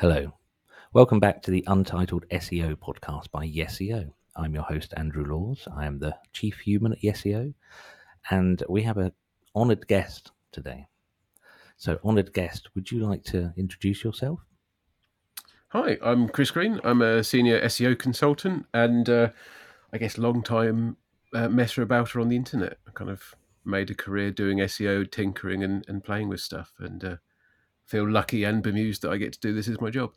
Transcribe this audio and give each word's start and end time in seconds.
Hello. 0.00 0.32
Welcome 0.92 1.18
back 1.18 1.42
to 1.42 1.50
the 1.50 1.64
Untitled 1.66 2.24
SEO 2.30 2.76
podcast 2.76 3.32
by 3.32 3.44
YesEO. 3.48 4.12
I'm 4.36 4.54
your 4.54 4.62
host, 4.62 4.94
Andrew 4.96 5.24
Laws. 5.24 5.66
I 5.76 5.86
am 5.86 5.98
the 5.98 6.14
chief 6.32 6.60
human 6.60 6.92
at 6.92 7.02
YesEO, 7.02 7.52
and 8.30 8.62
we 8.68 8.84
have 8.84 8.98
an 8.98 9.10
honoured 9.56 9.88
guest 9.88 10.30
today. 10.52 10.86
So, 11.78 11.98
honoured 12.04 12.32
guest, 12.32 12.68
would 12.76 12.92
you 12.92 13.00
like 13.00 13.24
to 13.24 13.52
introduce 13.56 14.04
yourself? 14.04 14.38
Hi, 15.70 15.98
I'm 16.00 16.28
Chris 16.28 16.52
Green. 16.52 16.80
I'm 16.84 17.02
a 17.02 17.24
senior 17.24 17.60
SEO 17.62 17.98
consultant 17.98 18.66
and 18.72 19.08
uh, 19.08 19.30
I 19.92 19.98
guess 19.98 20.16
long 20.16 20.44
time 20.44 20.96
uh, 21.34 21.48
messer 21.48 21.82
abouter 21.82 22.20
on 22.20 22.28
the 22.28 22.36
internet. 22.36 22.78
I 22.86 22.92
kind 22.92 23.10
of 23.10 23.34
made 23.64 23.90
a 23.90 23.96
career 23.96 24.30
doing 24.30 24.58
SEO, 24.58 25.10
tinkering, 25.10 25.64
and, 25.64 25.84
and 25.88 26.04
playing 26.04 26.28
with 26.28 26.38
stuff, 26.38 26.72
and 26.78 27.02
uh, 27.02 27.16
feel 27.88 28.08
lucky 28.08 28.44
and 28.44 28.62
bemused 28.62 29.02
that 29.02 29.10
I 29.10 29.16
get 29.16 29.32
to 29.32 29.40
do 29.40 29.52
this 29.52 29.66
as 29.66 29.80
my 29.80 29.90
job. 29.90 30.12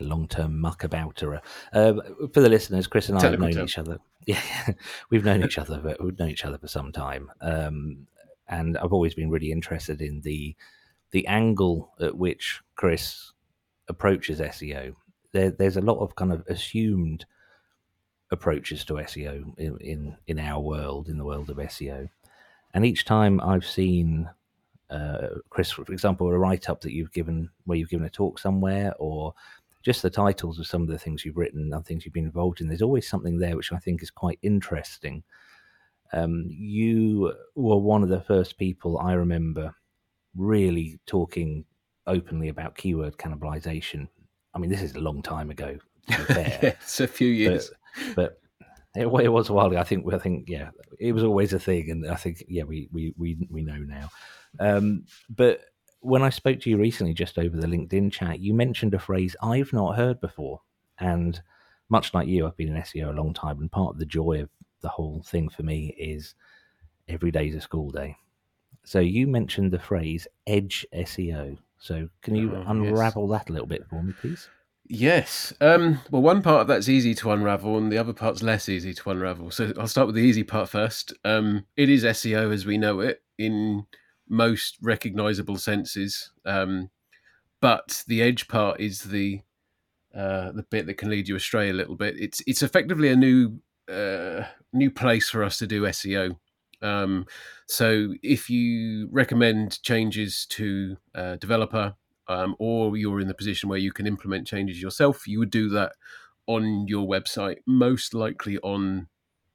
A 0.00 0.04
long-term 0.04 0.60
muckabouterer. 0.60 1.40
Um, 1.72 2.00
for 2.32 2.40
the 2.40 2.48
listeners, 2.48 2.86
Chris 2.86 3.08
and 3.08 3.18
I 3.18 3.22
have 3.22 3.38
known 3.38 3.52
term. 3.52 3.64
each 3.64 3.78
other. 3.78 3.98
Yeah, 4.26 4.72
we've 5.08 5.24
known 5.24 5.42
each 5.42 5.56
other. 5.56 5.80
But 5.82 6.04
we've 6.04 6.18
known 6.18 6.28
each 6.28 6.44
other 6.44 6.58
for 6.58 6.68
some 6.68 6.92
time, 6.92 7.30
um, 7.40 8.06
and 8.46 8.76
I've 8.76 8.92
always 8.92 9.14
been 9.14 9.30
really 9.30 9.50
interested 9.50 10.02
in 10.02 10.20
the 10.20 10.54
the 11.12 11.26
angle 11.26 11.94
at 11.98 12.14
which 12.14 12.60
Chris 12.76 13.32
approaches 13.88 14.40
SEO. 14.40 14.94
There, 15.32 15.50
there's 15.50 15.78
a 15.78 15.80
lot 15.80 16.00
of 16.00 16.14
kind 16.14 16.30
of 16.30 16.44
assumed 16.46 17.24
approaches 18.30 18.84
to 18.86 18.94
SEO 18.94 19.56
in, 19.56 19.78
in 19.78 20.16
in 20.26 20.38
our 20.38 20.60
world, 20.60 21.08
in 21.08 21.16
the 21.16 21.24
world 21.24 21.48
of 21.48 21.56
SEO, 21.56 22.10
and 22.74 22.84
each 22.84 23.06
time 23.06 23.40
I've 23.40 23.64
seen 23.64 24.28
uh, 24.90 25.28
Chris, 25.50 25.70
for 25.70 25.82
example, 25.92 26.28
a 26.28 26.38
write 26.38 26.68
up 26.68 26.80
that 26.80 26.92
you've 26.92 27.12
given 27.12 27.50
where 27.64 27.76
you've 27.76 27.90
given 27.90 28.06
a 28.06 28.10
talk 28.10 28.38
somewhere, 28.38 28.94
or 28.98 29.34
just 29.82 30.02
the 30.02 30.10
titles 30.10 30.58
of 30.58 30.66
some 30.66 30.82
of 30.82 30.88
the 30.88 30.98
things 30.98 31.24
you've 31.24 31.36
written 31.36 31.72
and 31.72 31.84
things 31.84 32.04
you've 32.04 32.14
been 32.14 32.24
involved 32.24 32.60
in, 32.60 32.68
there's 32.68 32.82
always 32.82 33.08
something 33.08 33.38
there 33.38 33.56
which 33.56 33.72
I 33.72 33.78
think 33.78 34.02
is 34.02 34.10
quite 34.10 34.38
interesting. 34.42 35.22
Um, 36.12 36.46
you 36.48 37.34
were 37.54 37.76
one 37.76 38.02
of 38.02 38.08
the 38.08 38.20
first 38.20 38.58
people 38.58 38.98
I 38.98 39.12
remember 39.12 39.74
really 40.36 40.98
talking 41.06 41.64
openly 42.06 42.48
about 42.48 42.76
keyword 42.76 43.18
cannibalization. 43.18 44.08
I 44.54 44.58
mean, 44.58 44.70
this 44.70 44.82
is 44.82 44.94
a 44.94 45.00
long 45.00 45.22
time 45.22 45.50
ago. 45.50 45.78
yeah, 46.08 46.58
it's 46.62 47.00
a 47.00 47.06
few 47.06 47.28
years, 47.28 47.70
but, 48.14 48.40
but 48.94 49.02
it, 49.02 49.06
it, 49.06 49.28
was 49.28 49.50
a 49.50 49.52
while 49.52 49.66
ago. 49.66 49.76
I 49.76 49.84
think. 49.84 50.10
I 50.12 50.18
think. 50.18 50.48
Yeah, 50.48 50.70
it 50.98 51.12
was 51.12 51.22
always 51.22 51.52
a 51.52 51.58
thing, 51.58 51.90
and 51.90 52.08
I 52.08 52.14
think. 52.14 52.42
Yeah, 52.48 52.62
we 52.62 52.88
we 52.90 53.12
we 53.18 53.46
we 53.50 53.62
know 53.62 53.76
now. 53.76 54.08
Um, 54.60 55.04
but 55.28 55.60
when 56.00 56.22
I 56.22 56.30
spoke 56.30 56.60
to 56.60 56.70
you 56.70 56.76
recently, 56.76 57.14
just 57.14 57.38
over 57.38 57.56
the 57.56 57.66
LinkedIn 57.66 58.12
chat, 58.12 58.40
you 58.40 58.54
mentioned 58.54 58.94
a 58.94 58.98
phrase 58.98 59.36
I've 59.42 59.72
not 59.72 59.96
heard 59.96 60.20
before. 60.20 60.60
And 60.98 61.40
much 61.88 62.14
like 62.14 62.28
you, 62.28 62.46
I've 62.46 62.56
been 62.56 62.74
in 62.74 62.82
SEO 62.82 63.10
a 63.10 63.20
long 63.20 63.34
time. 63.34 63.60
And 63.60 63.70
part 63.70 63.94
of 63.94 63.98
the 63.98 64.06
joy 64.06 64.42
of 64.42 64.50
the 64.80 64.88
whole 64.88 65.22
thing 65.26 65.48
for 65.48 65.62
me 65.62 65.94
is 65.98 66.34
every 67.08 67.30
day's 67.30 67.54
a 67.54 67.60
school 67.60 67.90
day. 67.90 68.16
So 68.84 69.00
you 69.00 69.26
mentioned 69.26 69.72
the 69.72 69.78
phrase 69.78 70.26
edge 70.46 70.86
SEO. 70.94 71.58
So 71.78 72.08
can 72.22 72.34
you 72.34 72.54
oh, 72.54 72.64
unravel 72.66 73.28
yes. 73.28 73.40
that 73.40 73.50
a 73.50 73.52
little 73.52 73.68
bit 73.68 73.86
for 73.88 74.02
me, 74.02 74.12
please? 74.20 74.48
Yes. 74.88 75.52
Um, 75.60 76.00
well, 76.10 76.22
one 76.22 76.42
part 76.42 76.62
of 76.62 76.66
that's 76.68 76.88
easy 76.88 77.14
to 77.16 77.30
unravel, 77.30 77.76
and 77.76 77.92
the 77.92 77.98
other 77.98 78.14
part's 78.14 78.42
less 78.42 78.68
easy 78.68 78.94
to 78.94 79.10
unravel. 79.10 79.50
So 79.50 79.72
I'll 79.78 79.86
start 79.86 80.06
with 80.06 80.16
the 80.16 80.22
easy 80.22 80.42
part 80.42 80.70
first. 80.70 81.12
Um, 81.24 81.66
it 81.76 81.90
is 81.90 82.04
SEO 82.04 82.52
as 82.52 82.64
we 82.64 82.78
know 82.78 83.00
it 83.00 83.22
in 83.36 83.86
most 84.28 84.76
recognizable 84.82 85.58
senses. 85.58 86.32
Um, 86.44 86.90
but 87.60 88.04
the 88.06 88.22
edge 88.22 88.48
part 88.48 88.80
is 88.80 89.04
the 89.04 89.40
uh, 90.14 90.52
the 90.52 90.64
bit 90.70 90.86
that 90.86 90.94
can 90.94 91.10
lead 91.10 91.28
you 91.28 91.36
astray 91.36 91.70
a 91.70 91.74
little 91.74 91.96
bit. 91.96 92.18
It's 92.18 92.42
it's 92.46 92.62
effectively 92.62 93.08
a 93.08 93.16
new 93.16 93.60
uh, 93.92 94.44
new 94.72 94.90
place 94.90 95.28
for 95.28 95.42
us 95.42 95.58
to 95.58 95.66
do 95.66 95.82
SEO. 95.82 96.36
Um, 96.80 97.26
so 97.66 98.14
if 98.22 98.48
you 98.48 99.08
recommend 99.10 99.82
changes 99.82 100.46
to 100.50 100.96
a 101.14 101.36
developer, 101.36 101.94
um, 102.28 102.54
or 102.58 102.96
you're 102.96 103.20
in 103.20 103.28
the 103.28 103.34
position 103.34 103.68
where 103.68 103.78
you 103.78 103.92
can 103.92 104.06
implement 104.06 104.46
changes 104.46 104.80
yourself, 104.80 105.26
you 105.26 105.38
would 105.38 105.50
do 105.50 105.68
that 105.70 105.92
on 106.46 106.86
your 106.86 107.06
website, 107.06 107.58
most 107.66 108.14
likely 108.14 108.58
on 108.58 109.08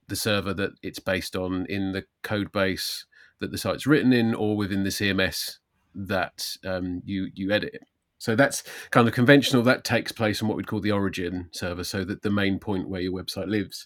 the 0.08 0.16
server 0.16 0.54
that 0.54 0.72
it's 0.82 1.00
based 1.00 1.36
on 1.36 1.66
in 1.68 1.94
the 1.94 2.04
code 2.24 2.52
base 2.52 3.06
that 3.44 3.52
the 3.52 3.58
site's 3.58 3.86
written 3.86 4.14
in 4.14 4.34
or 4.34 4.56
within 4.56 4.84
the 4.84 4.90
CMS 4.90 5.58
that 5.94 6.56
um, 6.66 7.02
you 7.06 7.28
you 7.36 7.52
edit 7.52 7.74
it. 7.74 7.84
So 8.18 8.38
that's 8.38 8.64
kind 8.92 9.06
of 9.06 9.14
conventional. 9.14 9.64
That 9.64 9.84
takes 9.84 10.14
place 10.14 10.42
on 10.42 10.48
what 10.48 10.56
we'd 10.56 10.68
call 10.68 10.80
the 10.80 10.92
origin 10.92 11.50
server, 11.52 11.84
so 11.84 12.06
that 12.06 12.22
the 12.22 12.32
main 12.32 12.58
point 12.58 12.88
where 12.88 13.02
your 13.02 13.12
website 13.12 13.50
lives. 13.50 13.86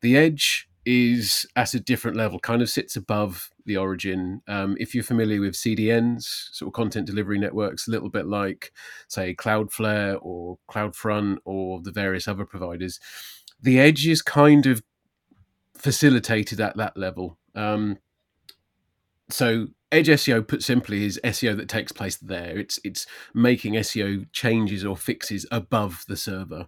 The 0.00 0.16
edge 0.16 0.68
is 0.84 1.46
at 1.54 1.74
a 1.74 1.78
different 1.78 2.16
level, 2.16 2.40
kind 2.40 2.62
of 2.62 2.68
sits 2.68 2.96
above 2.96 3.50
the 3.66 3.76
origin. 3.76 4.42
Um, 4.48 4.76
if 4.80 4.92
you're 4.92 5.04
familiar 5.04 5.40
with 5.40 5.54
CDNs, 5.54 6.24
sort 6.52 6.68
of 6.68 6.72
content 6.72 7.06
delivery 7.06 7.38
networks, 7.38 7.86
a 7.86 7.92
little 7.92 8.08
bit 8.08 8.26
like, 8.26 8.72
say, 9.06 9.34
Cloudflare 9.34 10.18
or 10.20 10.58
CloudFront 10.68 11.36
or 11.44 11.80
the 11.80 11.92
various 11.92 12.26
other 12.26 12.44
providers, 12.44 12.98
the 13.62 13.78
edge 13.78 14.06
is 14.06 14.20
kind 14.20 14.66
of 14.66 14.82
facilitated 15.76 16.60
at 16.60 16.76
that 16.76 16.96
level. 16.96 17.38
Um, 17.54 17.98
so 19.32 19.68
edge 19.92 20.08
SEO, 20.08 20.46
put 20.46 20.62
simply, 20.62 21.04
is 21.04 21.20
SEO 21.24 21.56
that 21.56 21.68
takes 21.68 21.92
place 21.92 22.16
there. 22.16 22.58
It's 22.58 22.78
it's 22.84 23.06
making 23.34 23.74
SEO 23.74 24.26
changes 24.32 24.84
or 24.84 24.96
fixes 24.96 25.46
above 25.50 26.04
the 26.08 26.16
server. 26.16 26.66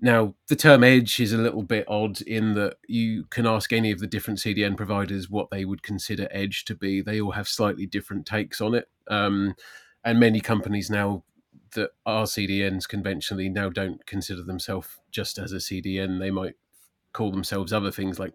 Now, 0.00 0.34
the 0.48 0.56
term 0.56 0.84
edge 0.84 1.18
is 1.18 1.32
a 1.32 1.38
little 1.38 1.64
bit 1.64 1.84
odd 1.88 2.20
in 2.20 2.54
that 2.54 2.76
you 2.86 3.24
can 3.30 3.46
ask 3.46 3.72
any 3.72 3.90
of 3.90 3.98
the 3.98 4.06
different 4.06 4.38
CDN 4.38 4.76
providers 4.76 5.28
what 5.28 5.50
they 5.50 5.64
would 5.64 5.82
consider 5.82 6.28
edge 6.30 6.64
to 6.66 6.76
be. 6.76 7.02
They 7.02 7.20
all 7.20 7.32
have 7.32 7.48
slightly 7.48 7.84
different 7.84 8.24
takes 8.24 8.60
on 8.60 8.74
it. 8.74 8.88
Um, 9.08 9.54
and 10.04 10.20
many 10.20 10.40
companies 10.40 10.88
now 10.88 11.24
that 11.74 11.90
are 12.06 12.24
CDNs 12.24 12.88
conventionally 12.88 13.48
now 13.48 13.70
don't 13.70 14.04
consider 14.06 14.42
themselves 14.42 14.88
just 15.10 15.36
as 15.36 15.52
a 15.52 15.56
CDN. 15.56 16.20
They 16.20 16.30
might 16.30 16.54
call 17.12 17.32
themselves 17.32 17.72
other 17.72 17.90
things 17.90 18.20
like 18.20 18.34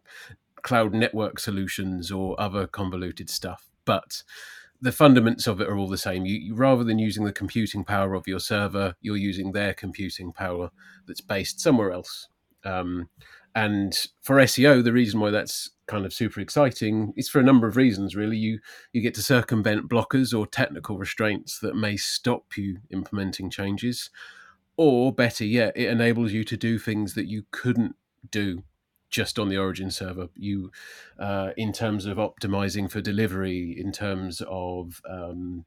cloud 0.64 0.94
network 0.94 1.40
solutions 1.40 2.12
or 2.12 2.40
other 2.40 2.66
convoluted 2.68 3.30
stuff. 3.30 3.70
But 3.86 4.24
the 4.82 4.90
fundaments 4.90 5.48
of 5.48 5.62
it 5.62 5.68
are 5.70 5.78
all 5.78 5.88
the 5.88 5.98
same. 5.98 6.26
You, 6.26 6.36
you, 6.36 6.56
rather 6.56 6.84
than 6.84 7.00
using 7.00 7.24
the 7.24 7.32
computing 7.32 7.84
power 7.84 8.14
of 8.16 8.28
your 8.28 8.40
server, 8.40 8.96
you're 9.02 9.18
using 9.18 9.52
their 9.52 9.74
computing 9.74 10.34
power 10.34 10.72
that's 11.08 11.22
based 11.22 11.60
somewhere 11.60 11.92
else. 11.92 12.28
Um, 12.66 13.10
and 13.56 14.08
for 14.22 14.38
SEO, 14.38 14.84
the 14.84 14.94
reason 14.94 15.20
why 15.20 15.30
that's 15.30 15.70
kind 15.86 16.06
of 16.06 16.14
super 16.14 16.40
exciting 16.40 17.14
is 17.16 17.30
for 17.30 17.40
a 17.40 17.44
number 17.44 17.68
of 17.68 17.78
reasons. 17.78 18.16
Really, 18.16 18.38
you 18.38 18.60
you 18.94 19.02
get 19.02 19.14
to 19.16 19.22
circumvent 19.22 19.90
blockers 19.90 20.38
or 20.38 20.48
technical 20.48 20.98
restraints 20.98 21.60
that 21.60 21.76
may 21.76 21.96
stop 21.96 22.58
you 22.58 22.80
implementing 22.90 23.50
changes, 23.50 24.10
or 24.76 25.14
better 25.14 25.46
yet, 25.46 25.74
it 25.78 25.90
enables 25.90 26.32
you 26.32 26.44
to 26.46 26.58
do 26.58 26.80
things 26.80 27.14
that 27.14 27.28
you 27.28 27.44
couldn't 27.52 27.96
do 28.32 28.64
just 29.14 29.38
on 29.38 29.48
the 29.48 29.58
origin 29.58 29.92
server 29.92 30.28
you 30.36 30.72
uh, 31.20 31.52
in 31.56 31.72
terms 31.72 32.06
of 32.06 32.18
optimizing 32.18 32.90
for 32.90 33.00
delivery 33.00 33.76
in 33.80 33.92
terms 33.92 34.42
of 34.50 35.02
um, 35.10 35.66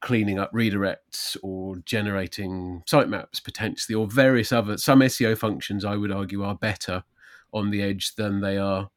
cleaning 0.00 0.38
up 0.38 0.52
redirects 0.52 1.36
or 1.42 1.76
generating 1.84 2.82
sitemaps 2.86 3.42
potentially 3.42 3.94
or 3.94 4.06
various 4.06 4.50
other 4.50 4.76
some 4.78 5.00
seo 5.00 5.36
functions 5.36 5.84
i 5.84 5.94
would 5.94 6.12
argue 6.12 6.42
are 6.42 6.54
better 6.54 7.04
on 7.52 7.70
the 7.70 7.82
edge 7.82 8.14
than 8.16 8.40
they 8.40 8.58
are 8.58 8.90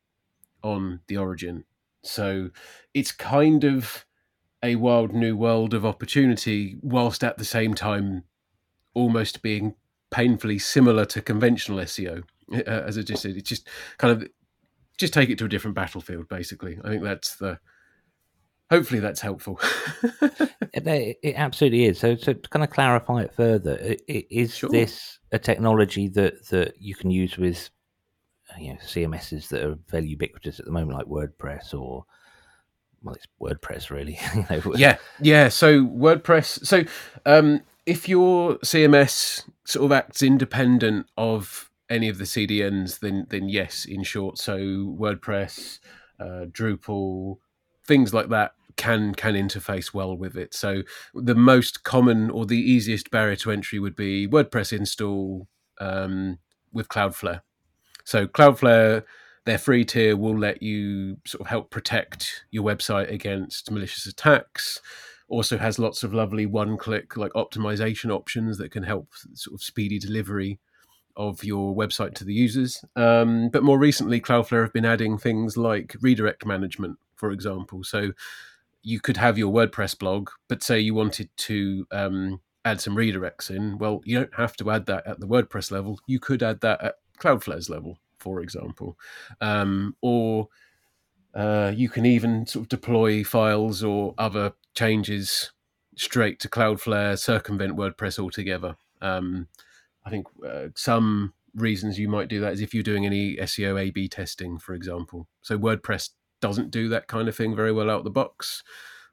on 0.63 0.99
the 1.07 1.17
origin. 1.17 1.65
So 2.03 2.49
it's 2.93 3.11
kind 3.11 3.63
of 3.63 4.05
a 4.61 4.75
wild 4.75 5.13
new 5.13 5.35
world 5.35 5.73
of 5.73 5.85
opportunity 5.85 6.77
whilst 6.81 7.23
at 7.23 7.37
the 7.37 7.45
same 7.45 7.73
time 7.73 8.23
almost 8.93 9.41
being 9.41 9.75
painfully 10.11 10.59
similar 10.59 11.05
to 11.05 11.21
conventional 11.21 11.77
seo 11.79 12.23
uh, 12.53 12.83
as 12.85 12.97
I 12.97 13.01
just 13.01 13.21
said. 13.21 13.35
It's 13.35 13.49
just 13.49 13.67
kind 13.97 14.11
of 14.11 14.27
just 14.97 15.13
take 15.13 15.29
it 15.29 15.37
to 15.39 15.45
a 15.45 15.49
different 15.49 15.75
battlefield. 15.75 16.27
Basically, 16.27 16.77
I 16.83 16.89
think 16.89 17.03
that's 17.03 17.35
the. 17.35 17.59
Hopefully, 18.69 18.99
that's 18.99 19.21
helpful. 19.21 19.59
it, 20.21 21.17
it, 21.23 21.33
absolutely 21.35 21.85
is. 21.85 21.99
So, 21.99 22.15
so 22.15 22.33
to 22.33 22.49
kind 22.49 22.63
of 22.63 22.69
clarify 22.69 23.23
it 23.23 23.33
further, 23.33 23.95
is 24.07 24.55
sure. 24.55 24.69
this 24.69 25.17
a 25.31 25.39
technology 25.39 26.07
that 26.09 26.47
that 26.49 26.75
you 26.79 26.93
can 26.93 27.09
use 27.09 27.37
with 27.37 27.69
you 28.59 28.73
know 28.73 28.79
CMSs 28.79 29.49
that 29.49 29.63
are 29.63 29.77
fairly 29.87 30.09
ubiquitous 30.09 30.59
at 30.59 30.65
the 30.65 30.71
moment, 30.71 30.97
like 30.97 31.07
WordPress 31.07 31.73
or 31.73 32.05
well, 33.01 33.15
it's 33.15 33.27
WordPress 33.41 33.89
really. 33.89 34.19
yeah, 34.79 34.97
yeah. 35.21 35.49
So 35.49 35.85
WordPress. 35.85 36.65
So 36.65 36.83
um, 37.25 37.61
if 37.85 38.09
your 38.09 38.57
CMS 38.59 39.43
sort 39.65 39.85
of 39.85 39.91
acts 39.91 40.21
independent 40.21 41.07
of 41.17 41.68
any 41.89 42.09
of 42.09 42.17
the 42.17 42.25
CDNs, 42.25 42.99
then 42.99 43.25
then 43.29 43.49
yes, 43.49 43.85
in 43.85 44.03
short. 44.03 44.37
So 44.37 44.57
WordPress, 44.57 45.79
uh, 46.19 46.45
Drupal, 46.51 47.37
things 47.85 48.13
like 48.13 48.29
that 48.29 48.53
can 48.77 49.13
can 49.13 49.33
interface 49.33 49.93
well 49.93 50.15
with 50.15 50.37
it. 50.37 50.53
So 50.53 50.83
the 51.13 51.35
most 51.35 51.83
common 51.83 52.29
or 52.29 52.45
the 52.45 52.59
easiest 52.59 53.11
barrier 53.11 53.35
to 53.37 53.51
entry 53.51 53.79
would 53.79 53.95
be 53.95 54.27
WordPress 54.27 54.71
install 54.71 55.47
um, 55.79 56.39
with 56.71 56.87
Cloudflare. 56.87 57.41
So 58.05 58.27
Cloudflare, 58.27 59.03
their 59.45 59.57
free 59.57 59.83
tier 59.83 60.15
will 60.15 60.37
let 60.37 60.61
you 60.61 61.17
sort 61.25 61.41
of 61.41 61.47
help 61.47 61.71
protect 61.71 62.45
your 62.51 62.63
website 62.63 63.11
against 63.11 63.69
malicious 63.71 64.05
attacks. 64.05 64.81
Also 65.27 65.57
has 65.57 65.77
lots 65.77 66.01
of 66.01 66.13
lovely 66.13 66.47
one-click 66.47 67.15
like 67.15 67.31
optimization 67.33 68.09
options 68.09 68.57
that 68.57 68.71
can 68.71 68.81
help 68.81 69.09
sort 69.35 69.53
of 69.53 69.61
speedy 69.61 69.99
delivery 69.99 70.59
of 71.15 71.43
your 71.43 71.75
website 71.75 72.13
to 72.15 72.23
the 72.23 72.33
users. 72.33 72.83
Um, 72.95 73.49
but 73.49 73.63
more 73.63 73.79
recently, 73.79 74.21
Cloudflare 74.21 74.63
have 74.63 74.73
been 74.73 74.85
adding 74.85 75.17
things 75.17 75.57
like 75.57 75.95
redirect 76.01 76.45
management, 76.45 76.97
for 77.15 77.31
example. 77.31 77.83
So 77.83 78.11
you 78.81 78.99
could 78.99 79.17
have 79.17 79.37
your 79.37 79.51
WordPress 79.53 79.97
blog, 79.97 80.29
but 80.47 80.63
say 80.63 80.79
you 80.79 80.93
wanted 80.93 81.29
to 81.37 81.85
um, 81.91 82.41
add 82.65 82.79
some 82.79 82.95
redirects 82.95 83.49
in. 83.49 83.77
Well, 83.77 84.01
you 84.05 84.19
don't 84.19 84.35
have 84.35 84.55
to 84.57 84.71
add 84.71 84.85
that 84.85 85.05
at 85.05 85.19
the 85.19 85.27
WordPress 85.27 85.71
level. 85.71 85.99
You 86.07 86.19
could 86.19 86.41
add 86.43 86.61
that 86.61 86.81
at 86.83 86.95
Cloudflare's 87.19 87.69
level, 87.69 87.99
for 88.17 88.41
example, 88.41 88.97
um, 89.41 89.95
or 90.01 90.47
uh, 91.33 91.71
you 91.75 91.89
can 91.89 92.05
even 92.05 92.45
sort 92.45 92.63
of 92.63 92.69
deploy 92.69 93.23
files 93.23 93.83
or 93.83 94.13
other 94.17 94.53
changes 94.73 95.51
straight 95.95 96.39
to 96.39 96.49
Cloudflare, 96.49 97.19
circumvent 97.19 97.75
WordPress 97.75 98.17
altogether. 98.17 98.75
Um, 99.01 99.47
I 100.05 100.09
think 100.09 100.27
uh, 100.45 100.67
some 100.75 101.33
reasons 101.55 101.99
you 101.99 102.07
might 102.07 102.29
do 102.29 102.39
that 102.39 102.53
is 102.53 102.61
if 102.61 102.73
you're 102.73 102.83
doing 102.83 103.05
any 103.05 103.35
SEO 103.37 103.79
A/B 103.79 104.07
testing, 104.07 104.57
for 104.57 104.73
example. 104.73 105.27
So 105.41 105.57
WordPress 105.57 106.09
doesn't 106.41 106.71
do 106.71 106.89
that 106.89 107.07
kind 107.07 107.27
of 107.27 107.35
thing 107.35 107.55
very 107.55 107.71
well 107.71 107.89
out 107.89 108.03
the 108.03 108.09
box, 108.09 108.63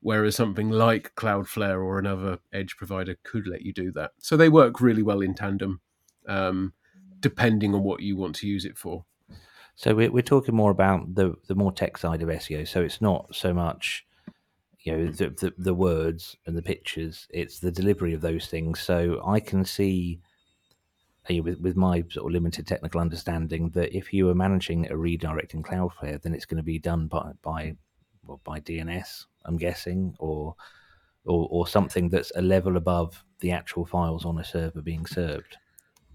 whereas 0.01 0.37
something 0.37 0.71
like 0.71 1.15
Cloudflare 1.17 1.83
or 1.83 1.99
another 1.99 2.39
edge 2.53 2.77
provider 2.77 3.17
could 3.25 3.47
let 3.47 3.63
you 3.63 3.73
do 3.73 3.91
that. 3.93 4.13
So 4.19 4.37
they 4.37 4.49
work 4.49 4.81
really 4.81 5.03
well 5.03 5.21
in 5.21 5.35
tandem, 5.35 5.81
um, 6.29 6.73
depending 7.21 7.75
on 7.75 7.83
what 7.83 8.01
you 8.01 8.17
want 8.17 8.37
to 8.37 8.47
use 8.47 8.65
it 8.65 8.79
for. 8.79 9.05
So 9.75 9.95
we're, 9.95 10.11
we're 10.11 10.23
talking 10.23 10.55
more 10.55 10.71
about 10.71 11.15
the 11.15 11.35
the 11.49 11.55
more 11.55 11.73
tech 11.73 11.99
side 11.99 12.23
of 12.23 12.29
SEO. 12.29 12.67
So 12.67 12.81
it's 12.83 13.01
not 13.01 13.35
so 13.35 13.53
much 13.53 14.07
you 14.81 14.93
know 14.93 15.07
the, 15.07 15.31
the, 15.31 15.55
the 15.59 15.75
words 15.75 16.37
and 16.47 16.57
the 16.57 16.63
pictures; 16.63 17.27
it's 17.31 17.61
the 17.61 17.71
delivery 17.71 18.15
of 18.15 18.23
those 18.23 18.47
things. 18.47 18.81
So 18.81 19.23
I 19.27 19.41
can 19.41 19.65
see 19.65 20.21
Uh, 21.31 21.43
with, 21.43 21.61
with 21.61 21.77
my 21.77 22.05
sort 22.11 22.27
of 22.27 22.33
limited 22.33 22.67
technical 22.67 23.01
understanding 23.01 23.71
that 23.71 23.97
if 23.97 24.13
you 24.13 24.29
are 24.29 24.35
managing 24.35 24.91
a 24.91 24.97
redirect 24.97 25.55
in 25.55 25.63
Cloudflare, 25.63 26.21
then 26.21 26.35
it's 26.35 26.47
going 26.47 26.59
to 26.59 26.63
be 26.63 26.79
done 26.79 27.07
by 27.07 27.33
by 27.43 27.77
well, 28.25 28.41
by 28.45 28.61
DNS, 28.61 29.27
I'm 29.45 29.57
guessing, 29.57 30.15
or, 30.19 30.57
or 31.25 31.49
or 31.51 31.67
something 31.67 32.09
that's 32.09 32.33
a 32.35 32.43
level 32.43 32.77
above 32.77 33.25
the 33.41 33.53
actual 33.53 33.87
files 33.87 34.25
on 34.25 34.39
a 34.39 34.45
server 34.45 34.83
being 34.83 35.07
served. 35.07 35.57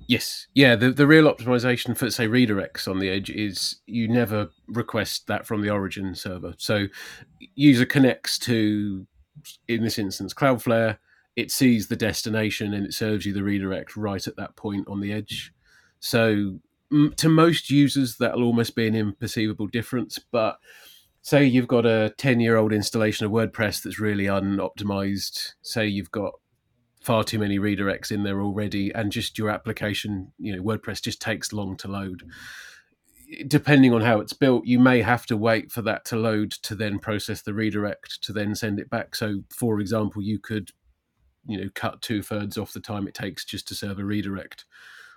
Yes, 0.08 0.48
yeah. 0.54 0.76
The 0.76 0.92
the 0.92 1.08
real 1.08 1.32
optimization 1.34 1.96
for 1.96 2.10
say 2.12 2.28
redirects 2.28 2.88
on 2.88 3.00
the 3.00 3.10
edge 3.10 3.30
is 3.30 3.78
you 3.86 4.08
never 4.08 4.50
request 4.68 5.28
that 5.28 5.46
from 5.46 5.62
the 5.62 5.70
origin 5.70 6.16
server. 6.16 6.54
So 6.58 6.88
user 7.56 7.86
connects 7.86 8.40
to, 8.40 9.06
in 9.68 9.84
this 9.84 10.00
instance, 10.00 10.34
Cloudflare 10.34 10.98
it 11.36 11.52
sees 11.52 11.88
the 11.88 11.96
destination 11.96 12.74
and 12.74 12.86
it 12.86 12.94
serves 12.94 13.26
you 13.26 13.34
the 13.34 13.44
redirect 13.44 13.96
right 13.96 14.26
at 14.28 14.36
that 14.36 14.56
point 14.56 14.88
on 14.88 15.00
the 15.00 15.14
edge. 15.14 15.54
So 16.00 16.60
m- 16.92 17.14
to 17.18 17.30
most 17.30 17.70
users, 17.70 18.18
that'll 18.18 18.44
almost 18.44 18.76
be 18.76 18.88
an 18.88 18.96
imperceivable 18.96 19.72
difference. 19.72 20.20
But 20.20 20.58
say 21.22 21.46
you've 21.46 21.68
got 21.68 21.86
a 21.86 22.14
10 22.18 22.40
year 22.40 22.58
old 22.58 22.74
installation 22.74 23.26
of 23.26 23.32
WordPress 23.32 23.82
that's 23.82 24.00
really 24.00 24.26
unoptimized, 24.26 25.54
say 25.62 25.88
you've 25.88 26.12
got 26.12 26.34
far 27.00 27.24
too 27.24 27.40
many 27.40 27.58
redirects 27.58 28.12
in 28.12 28.24
there 28.24 28.42
already, 28.42 28.92
and 28.94 29.12
just 29.12 29.38
your 29.38 29.50
application, 29.50 30.34
you 30.38 30.56
know, 30.56 30.62
WordPress 30.62 31.02
just 31.02 31.22
takes 31.22 31.54
long 31.54 31.76
to 31.78 31.88
load. 31.88 32.24
Depending 33.48 33.94
on 33.94 34.02
how 34.02 34.20
it's 34.20 34.34
built, 34.34 34.66
you 34.66 34.78
may 34.78 35.02
have 35.02 35.26
to 35.28 35.38
wait 35.38 35.72
for 35.72 35.82
that 35.84 36.04
to 36.06 36.18
load 36.18 36.52
to 36.52 36.76
then 36.76 37.00
process 37.00 37.42
the 37.42 37.54
redirect 37.54 38.22
to 38.24 38.34
then 38.34 38.54
send 38.54 38.78
it 38.78 38.90
back. 38.90 39.16
So, 39.16 39.44
for 39.50 39.80
example, 39.80 40.22
you 40.22 40.38
could 40.38 40.72
you 41.46 41.60
know 41.60 41.70
cut 41.74 42.02
two 42.02 42.22
thirds 42.22 42.58
off 42.58 42.74
the 42.74 42.80
time 42.80 43.08
it 43.08 43.14
takes 43.14 43.46
just 43.46 43.68
to 43.70 43.76
serve 43.76 44.00
a 44.00 44.06
redirect. 44.06 44.66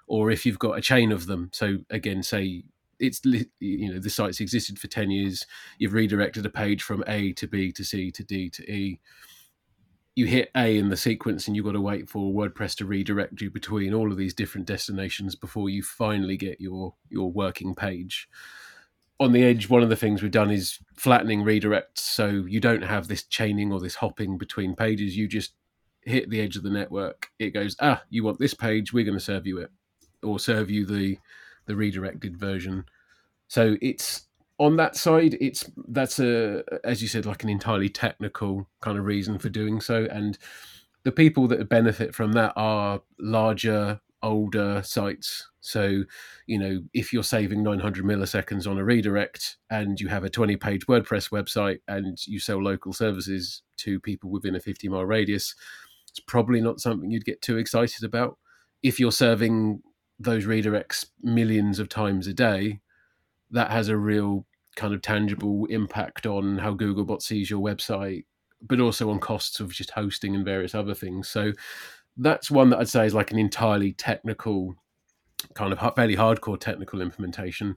Or 0.06 0.30
if 0.30 0.44
you've 0.44 0.58
got 0.58 0.78
a 0.78 0.82
chain 0.82 1.12
of 1.12 1.26
them. 1.26 1.50
So 1.52 1.78
again 1.90 2.22
say 2.22 2.64
it's 2.98 3.20
you 3.60 3.92
know 3.92 3.98
the 3.98 4.10
site's 4.10 4.40
existed 4.40 4.78
for 4.78 4.86
10 4.86 5.10
years 5.10 5.44
you've 5.78 5.94
redirected 5.94 6.46
a 6.46 6.50
page 6.50 6.82
from 6.82 7.02
a 7.06 7.32
to 7.32 7.48
b 7.48 7.72
to 7.72 7.84
c 7.84 8.10
to 8.10 8.24
d 8.24 8.50
to 8.50 8.70
e. 8.70 9.00
You 10.14 10.26
hit 10.26 10.50
a 10.56 10.78
in 10.78 10.90
the 10.90 10.96
sequence 10.96 11.46
and 11.46 11.56
you've 11.56 11.64
got 11.64 11.72
to 11.72 11.80
wait 11.80 12.08
for 12.08 12.32
wordpress 12.32 12.76
to 12.76 12.86
redirect 12.86 13.40
you 13.40 13.50
between 13.50 13.92
all 13.92 14.12
of 14.12 14.16
these 14.16 14.32
different 14.32 14.66
destinations 14.66 15.34
before 15.34 15.68
you 15.68 15.82
finally 15.82 16.36
get 16.36 16.60
your 16.60 16.94
your 17.10 17.32
working 17.32 17.74
page. 17.74 18.28
On 19.18 19.32
the 19.32 19.42
edge 19.42 19.68
one 19.68 19.82
of 19.82 19.88
the 19.88 19.96
things 19.96 20.22
we've 20.22 20.30
done 20.30 20.50
is 20.50 20.78
flattening 20.96 21.42
redirects. 21.42 21.98
So 21.98 22.28
you 22.28 22.60
don't 22.60 22.82
have 22.82 23.08
this 23.08 23.24
chaining 23.24 23.72
or 23.72 23.80
this 23.80 23.96
hopping 23.96 24.38
between 24.38 24.76
pages. 24.76 25.16
You 25.16 25.26
just 25.26 25.54
hit 26.06 26.30
the 26.30 26.40
edge 26.40 26.56
of 26.56 26.62
the 26.62 26.70
network, 26.70 27.28
it 27.38 27.50
goes, 27.50 27.76
ah, 27.80 28.02
you 28.10 28.24
want 28.24 28.38
this 28.38 28.54
page, 28.54 28.92
we're 28.92 29.04
going 29.04 29.18
to 29.18 29.24
serve 29.24 29.46
you 29.46 29.58
it, 29.58 29.70
or 30.22 30.38
serve 30.38 30.70
you 30.70 30.86
the 30.86 31.18
the 31.66 31.76
redirected 31.76 32.36
version. 32.36 32.84
So 33.48 33.76
it's 33.80 34.26
on 34.58 34.76
that 34.76 34.96
side, 34.96 35.36
it's 35.40 35.70
that's 35.88 36.20
a 36.20 36.62
as 36.84 37.02
you 37.02 37.08
said, 37.08 37.26
like 37.26 37.42
an 37.42 37.48
entirely 37.48 37.88
technical 37.88 38.68
kind 38.80 38.98
of 38.98 39.04
reason 39.04 39.38
for 39.38 39.48
doing 39.48 39.80
so, 39.80 40.06
and 40.10 40.38
the 41.04 41.12
people 41.12 41.46
that 41.48 41.68
benefit 41.68 42.14
from 42.14 42.32
that 42.32 42.52
are 42.56 43.02
larger, 43.18 44.00
older 44.22 44.82
sites. 44.82 45.48
So, 45.60 46.04
you 46.46 46.58
know, 46.58 46.82
if 46.92 47.12
you're 47.12 47.22
saving 47.22 47.62
900 47.62 48.04
milliseconds 48.04 48.68
on 48.68 48.78
a 48.78 48.84
redirect 48.84 49.56
and 49.70 50.00
you 50.00 50.08
have 50.08 50.24
a 50.24 50.30
20 50.30 50.56
page 50.56 50.86
WordPress 50.86 51.30
website 51.30 51.80
and 51.88 52.18
you 52.26 52.38
sell 52.38 52.62
local 52.62 52.92
services 52.92 53.62
to 53.78 54.00
people 54.00 54.30
within 54.30 54.54
a 54.54 54.60
50 54.60 54.88
mile 54.88 55.04
radius, 55.04 55.54
it's 56.14 56.20
probably 56.20 56.60
not 56.60 56.78
something 56.78 57.10
you'd 57.10 57.24
get 57.24 57.42
too 57.42 57.56
excited 57.56 58.04
about. 58.04 58.38
If 58.84 59.00
you're 59.00 59.10
serving 59.10 59.82
those 60.20 60.44
redirects 60.44 61.06
millions 61.20 61.80
of 61.80 61.88
times 61.88 62.28
a 62.28 62.32
day, 62.32 62.78
that 63.50 63.72
has 63.72 63.88
a 63.88 63.96
real 63.96 64.46
kind 64.76 64.94
of 64.94 65.02
tangible 65.02 65.66
impact 65.66 66.24
on 66.24 66.58
how 66.58 66.72
Googlebot 66.72 67.20
sees 67.20 67.50
your 67.50 67.60
website, 67.60 68.26
but 68.62 68.78
also 68.78 69.10
on 69.10 69.18
costs 69.18 69.58
of 69.58 69.72
just 69.72 69.90
hosting 69.90 70.36
and 70.36 70.44
various 70.44 70.72
other 70.72 70.94
things. 70.94 71.28
So 71.28 71.52
that's 72.16 72.48
one 72.48 72.70
that 72.70 72.78
I'd 72.78 72.88
say 72.88 73.06
is 73.06 73.14
like 73.14 73.32
an 73.32 73.38
entirely 73.40 73.92
technical, 73.92 74.76
kind 75.54 75.72
of 75.72 75.94
fairly 75.96 76.14
hardcore 76.14 76.60
technical 76.60 77.00
implementation. 77.00 77.74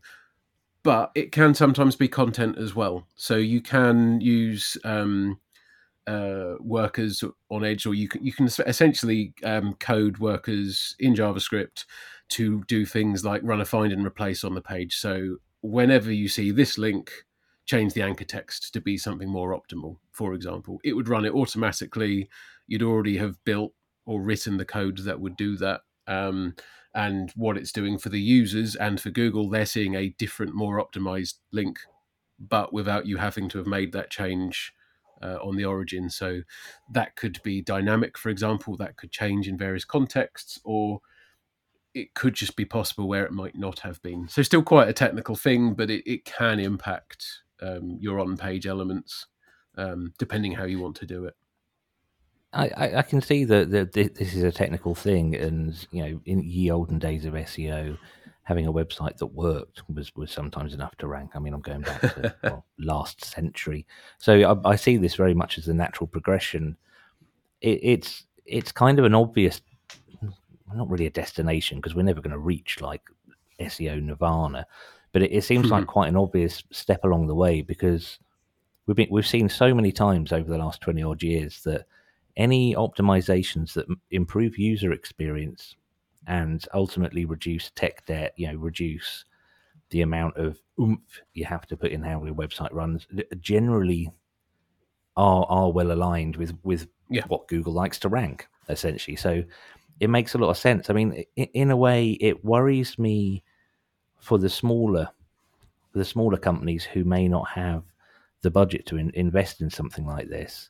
But 0.84 1.10
it 1.16 1.32
can 1.32 1.56
sometimes 1.56 1.96
be 1.96 2.08
content 2.08 2.60
as 2.60 2.76
well. 2.76 3.08
So 3.16 3.36
you 3.36 3.62
can 3.62 4.22
use 4.22 4.78
um, 4.84 5.40
uh, 6.08 6.56
workers 6.60 7.24
on 7.50 7.66
Edge, 7.66 7.86
or 7.86 7.94
you 7.94 8.08
can 8.08 8.24
you 8.24 8.32
can 8.32 8.48
essentially 8.66 9.34
um, 9.44 9.74
code 9.76 10.18
workers 10.18 10.96
in 11.00 11.14
JavaScript 11.14 11.86
to 12.30 12.64
do 12.68 12.86
things 12.86 13.24
like 13.26 13.42
run 13.44 13.62
a 13.62 13.66
find 13.66 13.92
and 13.92 14.06
replace 14.06 14.44
on 14.44 14.56
the 14.56 14.62
page. 14.62 14.96
So 14.96 15.38
whenever 15.62 16.12
you 16.12 16.28
see 16.28 16.52
this 16.52 16.78
link, 16.78 17.12
change 17.66 17.94
the 17.94 18.02
anchor 18.02 18.26
text 18.26 18.74
to 18.74 18.82
be 18.82 18.98
something 18.98 19.30
more 19.30 19.58
optimal. 19.58 19.98
For 20.12 20.34
example, 20.34 20.80
it 20.84 20.94
would 20.94 21.10
run 21.10 21.26
it 21.26 21.34
automatically. 21.34 22.30
You'd 22.68 22.84
already 22.84 23.18
have 23.18 23.44
built 23.44 23.74
or 24.06 24.22
written 24.22 24.58
the 24.58 24.66
code 24.66 25.00
that 25.00 25.20
would 25.20 25.36
do 25.36 25.58
that. 25.58 25.82
Um, 26.08 26.56
and 26.96 27.32
what 27.36 27.58
it's 27.58 27.72
doing 27.72 27.98
for 27.98 28.10
the 28.10 28.20
users 28.20 28.76
and 28.76 29.00
for 29.00 29.10
Google, 29.12 29.50
they're 29.50 29.66
seeing 29.66 29.96
a 29.96 30.10
different, 30.18 30.56
more 30.56 30.84
optimized 30.84 31.36
link, 31.52 31.80
but 32.40 32.74
without 32.74 33.06
you 33.06 33.18
having 33.18 33.50
to 33.50 33.58
have 33.58 33.68
made 33.68 33.92
that 33.92 34.10
change 34.10 34.74
uh, 35.22 35.38
on 35.42 35.56
the 35.56 35.66
origin. 35.66 36.10
So 36.10 36.42
that 36.92 37.16
could 37.16 37.42
be 37.44 37.62
dynamic, 37.62 38.18
for 38.18 38.30
example, 38.30 38.78
that 38.78 38.98
could 38.98 39.12
change 39.12 39.48
in 39.48 39.58
various 39.58 39.86
contexts, 39.86 40.60
or 40.64 41.02
it 41.94 42.14
could 42.14 42.34
just 42.34 42.56
be 42.56 42.66
possible 42.66 43.08
where 43.08 43.26
it 43.26 43.32
might 43.32 43.58
not 43.58 43.80
have 43.80 44.02
been. 44.02 44.28
So 44.28 44.42
still 44.42 44.64
quite 44.64 44.88
a 44.88 44.94
technical 44.94 45.36
thing, 45.36 45.74
but 45.74 45.90
it, 45.90 46.04
it 46.10 46.26
can 46.26 46.60
impact 46.60 47.26
um, 47.62 47.98
your 48.00 48.20
on-page 48.20 48.68
elements 48.68 49.26
um, 49.78 50.14
depending 50.18 50.54
how 50.54 50.66
you 50.66 50.80
want 50.80 50.96
to 50.98 51.06
do 51.06 51.26
it. 51.26 51.36
I, 52.54 52.98
I, 52.98 53.02
can 53.02 53.22
see 53.22 53.44
that, 53.44 53.70
that 53.72 53.94
this 53.94 54.34
is 54.34 54.42
a 54.42 54.52
technical 54.52 54.96
thing, 54.96 55.36
and 55.36 55.86
you 55.92 56.04
know, 56.04 56.22
in 56.26 56.42
ye 56.42 56.72
olden 56.72 56.98
days 56.98 57.26
of 57.26 57.34
SEO, 57.34 57.98
having 58.48 58.66
a 58.66 58.72
website 58.72 59.18
that 59.18 59.26
worked 59.26 59.82
was, 59.94 60.16
was 60.16 60.32
sometimes 60.32 60.74
enough 60.74 60.96
to 60.96 61.06
rank. 61.06 61.32
I 61.36 61.40
mean, 61.40 61.54
I'm 61.54 61.60
going 61.60 61.82
back 61.82 62.00
to 62.00 62.34
well, 62.44 62.66
last 62.80 63.26
century, 63.26 63.86
so 64.20 64.62
I, 64.66 64.70
I, 64.70 64.76
see 64.78 64.96
this 64.96 65.16
very 65.16 65.34
much 65.34 65.58
as 65.58 65.68
a 65.68 65.74
natural 65.74 66.08
progression. 66.08 66.78
It, 67.60 67.82
it's 67.84 68.24
it's 68.46 68.72
kind 68.72 69.00
of 69.00 69.06
an 69.06 69.14
obvious, 69.14 69.60
not 70.74 70.90
really 70.90 71.08
a 71.08 71.10
destination 71.12 71.80
because 71.80 71.94
we're 71.94 72.04
never 72.04 72.22
going 72.22 72.32
to 72.32 72.38
reach 72.40 72.80
like 72.80 73.02
SEO 73.60 74.02
nirvana, 74.02 74.66
but 75.12 75.24
it, 75.24 75.34
it 75.34 75.44
seems 75.44 75.66
mm-hmm. 75.66 75.74
like 75.74 75.88
quite 75.88 76.08
an 76.08 76.16
obvious 76.16 76.64
step 76.72 77.04
along 77.04 77.28
the 77.28 77.36
way 77.36 77.62
because 77.62 78.18
we've 78.86 78.96
been 78.96 79.10
we've 79.12 79.28
seen 79.28 79.50
so 79.50 79.76
many 79.76 79.92
times 79.92 80.32
over 80.32 80.50
the 80.50 80.58
last 80.58 80.80
twenty 80.80 81.04
odd 81.04 81.22
years 81.22 81.64
that 81.64 81.86
any 82.38 82.76
optimizations 82.76 83.74
that 83.74 83.88
improve 84.12 84.58
user 84.58 84.94
experience 84.94 85.76
and 86.28 86.66
ultimately 86.74 87.26
reduce 87.26 87.72
tech 87.72 88.06
debt, 88.06 88.34
you 88.36 88.48
know, 88.48 88.58
reduce 88.58 89.26
the 89.90 90.02
amount 90.02 90.36
of 90.36 90.60
oomph 90.80 91.22
you 91.34 91.46
have 91.46 91.66
to 91.68 91.78
put 91.78 91.92
in 91.92 92.04
how 92.04 92.24
your 92.24 92.36
website 92.36 92.74
runs, 92.74 93.08
generally 93.40 94.12
are 95.16 95.46
are 95.50 95.72
well 95.72 95.92
aligned 95.92 96.36
with 96.36 96.54
with 96.64 96.88
yeah. 97.10 97.24
what 97.28 97.48
Google 97.48 97.74
likes 97.74 98.00
to 98.00 98.10
rank 98.10 98.48
essentially. 98.70 99.16
So 99.16 99.44
it 100.00 100.10
makes 100.10 100.36
a 100.36 100.38
lot 100.38 100.50
of 100.50 100.58
sense. 100.58 100.90
I 100.90 100.94
mean, 100.94 101.24
in 101.36 101.72
a 101.72 101.78
way, 101.78 102.12
it 102.12 102.44
worries 102.46 103.00
me 103.00 103.44
for 104.20 104.38
the 104.38 104.50
smaller 104.50 105.10
the 105.94 106.06
smaller 106.06 106.38
companies 106.38 106.84
who 106.84 107.04
may 107.04 107.28
not 107.28 107.48
have 107.48 107.84
the 108.42 108.52
budget 108.52 108.86
to 108.86 108.98
in, 108.98 109.10
invest 109.16 109.62
in 109.62 109.70
something 109.70 110.06
like 110.06 110.30
this 110.30 110.70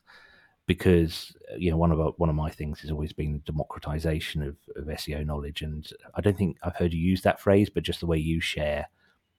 because 0.68 1.34
you 1.56 1.70
know 1.70 1.78
one 1.78 1.90
of 1.90 1.98
our, 1.98 2.10
one 2.18 2.28
of 2.28 2.36
my 2.36 2.50
things 2.50 2.78
has 2.80 2.90
always 2.90 3.12
been 3.12 3.42
democratization 3.46 4.42
of, 4.42 4.56
of 4.76 4.84
SEO 4.84 5.26
knowledge, 5.26 5.62
and 5.62 5.90
I 6.14 6.20
don't 6.20 6.36
think 6.36 6.58
I've 6.62 6.76
heard 6.76 6.92
you 6.92 7.00
use 7.00 7.22
that 7.22 7.40
phrase, 7.40 7.70
but 7.70 7.82
just 7.82 8.00
the 8.00 8.06
way 8.06 8.18
you 8.18 8.40
share. 8.40 8.86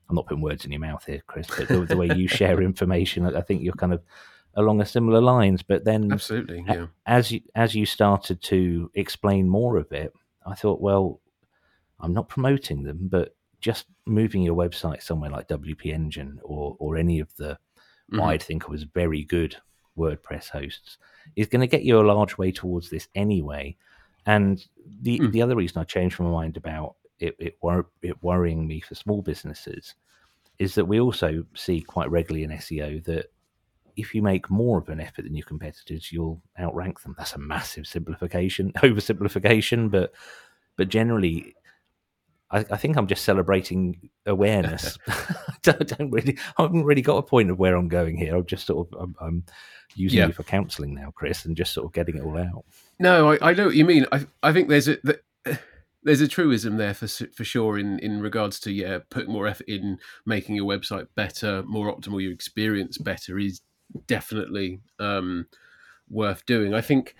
I'm 0.09 0.15
not 0.15 0.25
putting 0.25 0.41
words 0.41 0.65
in 0.65 0.71
your 0.71 0.81
mouth 0.81 1.05
here, 1.05 1.21
Chris, 1.27 1.45
but 1.55 1.67
the, 1.67 1.81
the 1.85 1.95
way 1.95 2.09
you 2.15 2.27
share 2.27 2.61
information, 2.63 3.27
I 3.27 3.41
think 3.41 3.61
you're 3.61 3.73
kind 3.73 3.93
of 3.93 4.01
along 4.55 4.81
a 4.81 4.85
similar 4.85 5.21
lines. 5.21 5.61
But 5.61 5.85
then, 5.85 6.11
absolutely, 6.11 6.65
yeah. 6.67 6.87
As 7.05 7.31
you 7.31 7.41
as 7.55 7.75
you 7.75 7.85
started 7.85 8.41
to 8.43 8.91
explain 8.95 9.47
more 9.47 9.77
of 9.77 9.91
it, 9.91 10.11
I 10.47 10.55
thought, 10.55 10.81
well, 10.81 11.21
I'm 11.99 12.13
not 12.13 12.27
promoting 12.27 12.83
them, 12.83 13.07
but 13.09 13.35
just 13.61 13.85
moving 14.07 14.41
your 14.41 14.55
website 14.55 15.03
somewhere 15.03 15.29
like 15.29 15.47
WP 15.47 15.93
Engine 15.93 16.39
or 16.43 16.75
or 16.79 16.97
any 16.97 17.19
of 17.19 17.35
the 17.35 17.59
mm-hmm. 18.11 18.19
I'd 18.19 18.41
think 18.41 18.65
I 18.65 18.71
was 18.71 18.83
very 18.83 19.23
good 19.23 19.57
WordPress 19.99 20.49
hosts 20.49 20.97
is 21.35 21.47
going 21.47 21.61
to 21.61 21.67
get 21.67 21.83
you 21.83 21.99
a 21.99 22.01
large 22.01 22.37
way 22.37 22.51
towards 22.51 22.89
this 22.89 23.07
anyway. 23.15 23.75
And 24.25 24.65
the 25.01 25.19
mm. 25.19 25.31
the 25.31 25.41
other 25.41 25.55
reason 25.55 25.79
I 25.79 25.83
changed 25.83 26.19
my 26.19 26.29
mind 26.29 26.57
about 26.57 26.95
it 27.19 27.35
it, 27.39 27.57
wor- 27.61 27.89
it 28.01 28.21
worrying 28.23 28.67
me 28.67 28.79
for 28.79 28.95
small 28.95 29.21
businesses 29.21 29.95
is 30.57 30.75
that 30.75 30.85
we 30.85 30.99
also 30.99 31.45
see 31.55 31.81
quite 31.81 32.11
regularly 32.11 32.43
in 32.43 32.51
SEO 32.51 33.03
that 33.05 33.31
if 33.95 34.15
you 34.15 34.21
make 34.21 34.49
more 34.49 34.77
of 34.77 34.89
an 34.89 34.99
effort 34.99 35.23
than 35.23 35.35
your 35.35 35.45
competitors, 35.45 36.11
you'll 36.11 36.41
outrank 36.59 37.01
them. 37.01 37.15
That's 37.17 37.33
a 37.33 37.39
massive 37.39 37.85
simplification, 37.85 38.71
oversimplification, 38.77 39.91
but 39.91 40.13
but 40.75 40.89
generally 40.89 41.55
I, 42.51 42.59
I, 42.59 42.77
think 42.77 42.97
I'm 42.97 43.07
just 43.07 43.23
celebrating 43.23 44.09
awareness. 44.25 44.97
I, 45.07 45.35
don't, 45.63 45.97
don't, 45.97 46.11
really, 46.11 46.37
I 46.57 46.63
haven't 46.63 46.83
really 46.83 47.01
got 47.01 47.17
a 47.17 47.23
point 47.23 47.49
of 47.49 47.59
where 47.59 47.75
I'm 47.75 47.87
going 47.87 48.17
here. 48.17 48.35
I'm 48.35 48.45
just 48.45 48.65
sort 48.65 48.87
of, 48.87 48.99
I'm, 48.99 49.15
I'm 49.21 49.43
using 49.95 50.19
yeah. 50.19 50.27
you 50.27 50.33
for 50.33 50.43
counselling 50.43 50.95
now, 50.95 51.11
Chris, 51.11 51.45
and 51.45 51.55
just 51.55 51.73
sort 51.73 51.85
of 51.85 51.93
getting 51.93 52.17
it 52.17 52.23
all 52.23 52.37
out. 52.37 52.65
No, 52.99 53.31
I, 53.31 53.49
I 53.49 53.53
know 53.53 53.67
what 53.67 53.75
you 53.75 53.85
mean. 53.85 54.05
I, 54.11 54.25
I 54.43 54.51
think 54.51 54.69
there's 54.69 54.87
a 54.87 54.97
the, 55.03 55.19
there's 56.03 56.21
a 56.21 56.27
truism 56.27 56.77
there 56.77 56.93
for 56.93 57.07
for 57.07 57.43
sure 57.43 57.77
in 57.77 57.99
in 57.99 58.21
regards 58.21 58.59
to 58.61 58.71
yeah, 58.71 58.99
putting 59.09 59.31
more 59.31 59.47
effort 59.47 59.67
in 59.67 59.99
making 60.25 60.55
your 60.55 60.65
website 60.65 61.07
better, 61.15 61.63
more 61.63 61.93
optimal, 61.93 62.21
your 62.21 62.31
experience 62.31 62.97
better 62.97 63.37
is 63.37 63.61
definitely 64.05 64.79
um, 64.99 65.47
worth 66.09 66.45
doing. 66.45 66.73
I 66.73 66.81
think 66.81 67.15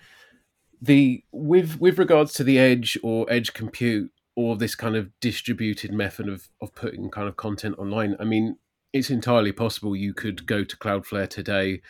the 0.80 1.22
with 1.32 1.80
with 1.80 1.98
regards 1.98 2.32
to 2.34 2.44
the 2.44 2.58
edge 2.58 2.98
or 3.02 3.26
edge 3.30 3.52
compute 3.52 4.10
or 4.40 4.56
this 4.56 4.74
kind 4.74 4.96
of 4.96 5.10
distributed 5.20 5.92
method 5.92 6.26
of, 6.26 6.48
of 6.62 6.74
putting 6.74 7.10
kind 7.10 7.28
of 7.28 7.36
content 7.36 7.78
online. 7.78 8.16
I 8.18 8.24
mean, 8.24 8.56
it's 8.90 9.10
entirely 9.10 9.52
possible 9.52 9.94
you 9.94 10.14
could 10.14 10.46
go 10.46 10.64
to 10.64 10.76
Cloudflare 10.78 11.28
today 11.28 11.82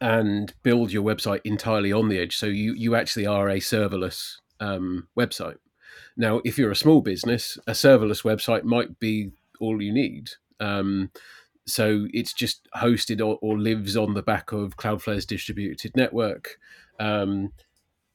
and 0.00 0.54
build 0.62 0.90
your 0.90 1.02
website 1.02 1.40
entirely 1.44 1.92
on 1.92 2.08
the 2.08 2.18
edge. 2.18 2.36
So 2.36 2.46
you, 2.46 2.72
you 2.72 2.96
actually 2.96 3.26
are 3.26 3.50
a 3.50 3.58
serverless 3.58 4.36
um, 4.58 5.08
website. 5.18 5.58
Now, 6.16 6.40
if 6.44 6.56
you're 6.56 6.70
a 6.70 6.76
small 6.76 7.02
business, 7.02 7.58
a 7.66 7.72
serverless 7.72 8.24
website 8.24 8.64
might 8.64 8.98
be 8.98 9.32
all 9.60 9.82
you 9.82 9.92
need. 9.92 10.30
Um, 10.60 11.10
so 11.66 12.06
it's 12.14 12.32
just 12.32 12.68
hosted 12.74 13.20
or, 13.20 13.38
or, 13.42 13.58
lives 13.58 13.96
on 13.96 14.14
the 14.14 14.22
back 14.22 14.52
of 14.52 14.76
Cloudflare's 14.76 15.26
distributed 15.26 15.94
network, 15.94 16.58
um, 16.98 17.52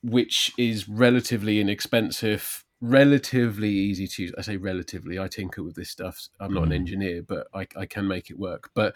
which 0.01 0.51
is 0.57 0.89
relatively 0.89 1.59
inexpensive 1.59 2.63
relatively 2.81 3.69
easy 3.69 4.07
to 4.07 4.23
use. 4.23 4.33
I 4.37 4.41
say 4.41 4.57
relatively. 4.57 5.19
I 5.19 5.27
tinker 5.27 5.63
with 5.63 5.75
this 5.75 5.89
stuff. 5.89 6.27
I'm 6.39 6.53
not 6.53 6.63
mm. 6.63 6.67
an 6.67 6.73
engineer, 6.73 7.21
but 7.21 7.47
I, 7.53 7.67
I 7.75 7.85
can 7.85 8.07
make 8.07 8.29
it 8.29 8.39
work. 8.39 8.71
But 8.73 8.95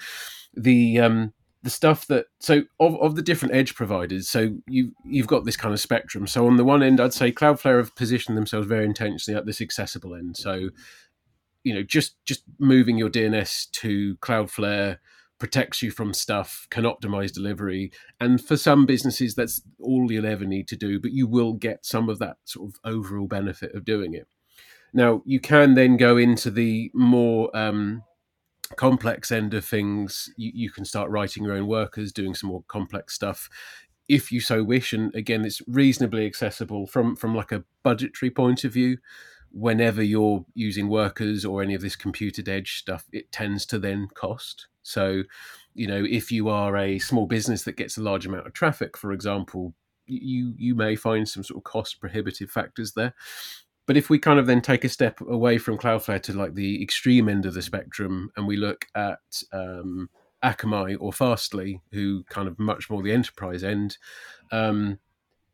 the 0.54 1.00
um, 1.00 1.34
the 1.64 1.70
stuff 1.70 2.08
that 2.08 2.28
so 2.40 2.64
of, 2.80 3.00
of 3.02 3.16
the 3.16 3.22
different 3.22 3.56
edge 3.56 3.76
providers, 3.76 4.30
so 4.30 4.56
you 4.68 4.94
you've 5.06 5.28
got 5.28 5.46
this 5.46 5.58
kind 5.58 5.74
of 5.74 5.80
spectrum. 5.80 6.28
So 6.28 6.48
on 6.48 6.58
the 6.58 6.66
one 6.66 6.84
end, 6.84 7.00
I'd 7.00 7.14
say 7.14 7.32
Cloudflare 7.32 7.78
have 7.78 7.96
positioned 7.96 8.38
themselves 8.38 8.68
very 8.68 8.86
intentionally 8.86 9.38
at 9.38 9.46
this 9.46 9.62
accessible 9.62 10.16
end. 10.16 10.38
So 10.38 10.70
you 11.64 11.74
know, 11.74 11.84
just 11.84 12.24
just 12.26 12.44
moving 12.60 12.98
your 12.98 13.10
DNS 13.10 13.72
to 13.72 14.18
Cloudflare 14.18 14.98
protects 15.44 15.82
you 15.82 15.92
from 15.92 16.14
stuff, 16.14 16.66
can 16.70 16.86
optimize 16.86 17.34
delivery. 17.34 17.92
And 18.22 18.42
for 18.42 18.56
some 18.56 18.86
businesses, 18.86 19.36
that's 19.36 19.62
all 19.78 20.10
you'll 20.10 20.26
ever 20.26 20.46
need 20.46 20.70
to 20.70 20.78
do, 20.78 21.02
but 21.02 21.12
you 21.12 21.28
will 21.28 21.52
get 21.52 21.86
some 21.86 22.08
of 22.08 22.18
that 22.20 22.38
sort 22.46 22.70
of 22.70 22.80
overall 22.86 23.28
benefit 23.28 23.76
of 23.76 23.84
doing 23.84 24.14
it. 24.14 24.26
Now, 24.94 25.22
you 25.26 25.42
can 25.42 25.74
then 25.74 25.98
go 25.98 26.16
into 26.16 26.50
the 26.50 26.92
more 26.94 27.54
um, 27.58 28.04
complex 28.78 29.34
end 29.34 29.54
of 29.54 29.66
things. 29.66 30.30
You, 30.38 30.54
you 30.56 30.72
can 30.72 30.86
start 30.86 31.10
writing 31.10 31.44
your 31.44 31.56
own 31.56 31.68
workers, 31.68 32.14
doing 32.14 32.36
some 32.36 32.50
more 32.50 32.64
complex 32.70 33.14
stuff 33.14 33.50
if 34.08 34.32
you 34.32 34.40
so 34.40 34.64
wish. 34.64 34.94
And 34.94 35.14
again, 35.14 35.44
it's 35.44 35.62
reasonably 35.68 36.26
accessible 36.26 36.88
from, 36.88 37.18
from 37.18 37.36
like 37.36 37.52
a 37.52 37.66
budgetary 37.84 38.32
point 38.32 38.64
of 38.64 38.72
view 38.72 38.98
whenever 39.54 40.02
you're 40.02 40.44
using 40.56 40.90
workers 40.90 41.46
or 41.46 41.62
any 41.62 41.76
of 41.76 41.82
this 41.82 41.96
computed 41.96 42.50
edge 42.50 42.80
stuff, 42.80 43.06
it 43.14 43.32
tends 43.32 43.66
to 43.68 43.80
then 43.80 44.08
cost. 44.14 44.68
So, 44.82 45.24
you 45.76 45.88
know, 45.88 46.04
if 46.10 46.32
you 46.32 46.50
are 46.50 46.76
a 46.76 47.00
small 47.00 47.28
business 47.28 47.64
that 47.64 47.78
gets 47.78 47.98
a 47.98 48.02
large 48.02 48.26
amount 48.26 48.48
of 48.48 48.54
traffic, 48.54 48.98
for 48.98 49.12
example, 49.12 49.74
you 50.06 50.54
you 50.58 50.76
may 50.76 50.96
find 50.96 51.30
some 51.30 51.44
sort 51.44 51.58
of 51.58 51.64
cost 51.64 52.02
prohibitive 52.02 52.50
factors 52.50 52.94
there. 52.94 53.14
But 53.86 53.96
if 53.98 54.10
we 54.10 54.18
kind 54.18 54.40
of 54.40 54.48
then 54.48 54.62
take 54.62 54.84
a 54.84 54.90
step 54.90 55.22
away 55.22 55.58
from 55.58 55.78
Cloudflare 55.78 56.22
to 56.24 56.34
like 56.34 56.56
the 56.56 56.82
extreme 56.82 57.30
end 57.30 57.46
of 57.46 57.54
the 57.54 57.62
spectrum, 57.62 58.32
and 58.36 58.48
we 58.48 58.58
look 58.58 58.86
at 58.96 59.44
um, 59.52 60.10
Akamai 60.44 60.98
or 61.00 61.14
Fastly, 61.14 61.82
who 61.92 62.24
kind 62.30 62.48
of 62.48 62.58
much 62.60 62.90
more 62.90 63.04
the 63.04 63.12
enterprise 63.12 63.64
end, 63.64 63.98
um, 64.52 65.00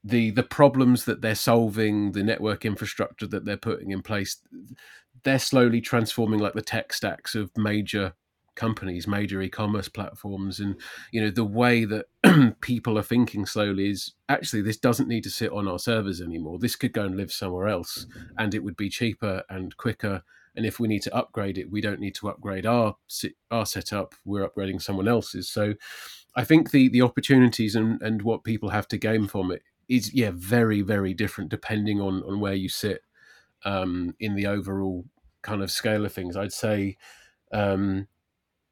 the 0.03 0.31
the 0.31 0.43
problems 0.43 1.05
that 1.05 1.21
they're 1.21 1.35
solving, 1.35 2.13
the 2.13 2.23
network 2.23 2.65
infrastructure 2.65 3.27
that 3.27 3.45
they're 3.45 3.57
putting 3.57 3.91
in 3.91 4.01
place, 4.01 4.37
they're 5.23 5.39
slowly 5.39 5.81
transforming 5.81 6.39
like 6.39 6.53
the 6.53 6.61
tech 6.61 6.93
stacks 6.93 7.35
of 7.35 7.51
major 7.57 8.13
companies, 8.55 9.07
major 9.07 9.41
e-commerce 9.41 9.89
platforms, 9.89 10.59
and 10.59 10.75
you 11.11 11.21
know 11.21 11.29
the 11.29 11.43
way 11.43 11.85
that 11.85 12.05
people 12.61 12.97
are 12.97 13.03
thinking 13.03 13.45
slowly 13.45 13.89
is 13.89 14.13
actually 14.29 14.61
this 14.61 14.77
doesn't 14.77 15.09
need 15.09 15.23
to 15.23 15.29
sit 15.29 15.51
on 15.51 15.67
our 15.67 15.79
servers 15.79 16.21
anymore. 16.21 16.59
This 16.59 16.75
could 16.75 16.93
go 16.93 17.03
and 17.03 17.17
live 17.17 17.31
somewhere 17.31 17.67
else, 17.67 18.05
and 18.37 18.53
it 18.53 18.63
would 18.63 18.77
be 18.77 18.89
cheaper 18.89 19.43
and 19.49 19.75
quicker. 19.77 20.23
And 20.55 20.65
if 20.65 20.79
we 20.79 20.87
need 20.87 21.03
to 21.03 21.15
upgrade 21.15 21.57
it, 21.57 21.71
we 21.71 21.79
don't 21.79 22.01
need 22.01 22.15
to 22.15 22.29
upgrade 22.29 22.65
our 22.65 22.95
our 23.51 23.65
setup. 23.65 24.15
We're 24.25 24.47
upgrading 24.47 24.81
someone 24.81 25.07
else's. 25.07 25.49
So, 25.49 25.73
I 26.35 26.43
think 26.43 26.71
the 26.71 26.89
the 26.89 27.01
opportunities 27.01 27.75
and 27.75 28.01
and 28.01 28.21
what 28.21 28.43
people 28.43 28.69
have 28.69 28.87
to 28.89 28.97
gain 28.97 29.27
from 29.27 29.51
it 29.51 29.61
is 29.89 30.13
yeah 30.13 30.31
very 30.33 30.81
very 30.81 31.13
different 31.13 31.49
depending 31.49 31.99
on 31.99 32.23
on 32.23 32.39
where 32.39 32.53
you 32.53 32.69
sit 32.69 33.01
um, 33.65 34.15
in 34.19 34.35
the 34.35 34.47
overall 34.47 35.05
kind 35.41 35.61
of 35.61 35.71
scale 35.71 36.05
of 36.05 36.13
things. 36.13 36.35
I'd 36.37 36.53
say 36.53 36.97
um, 37.51 38.07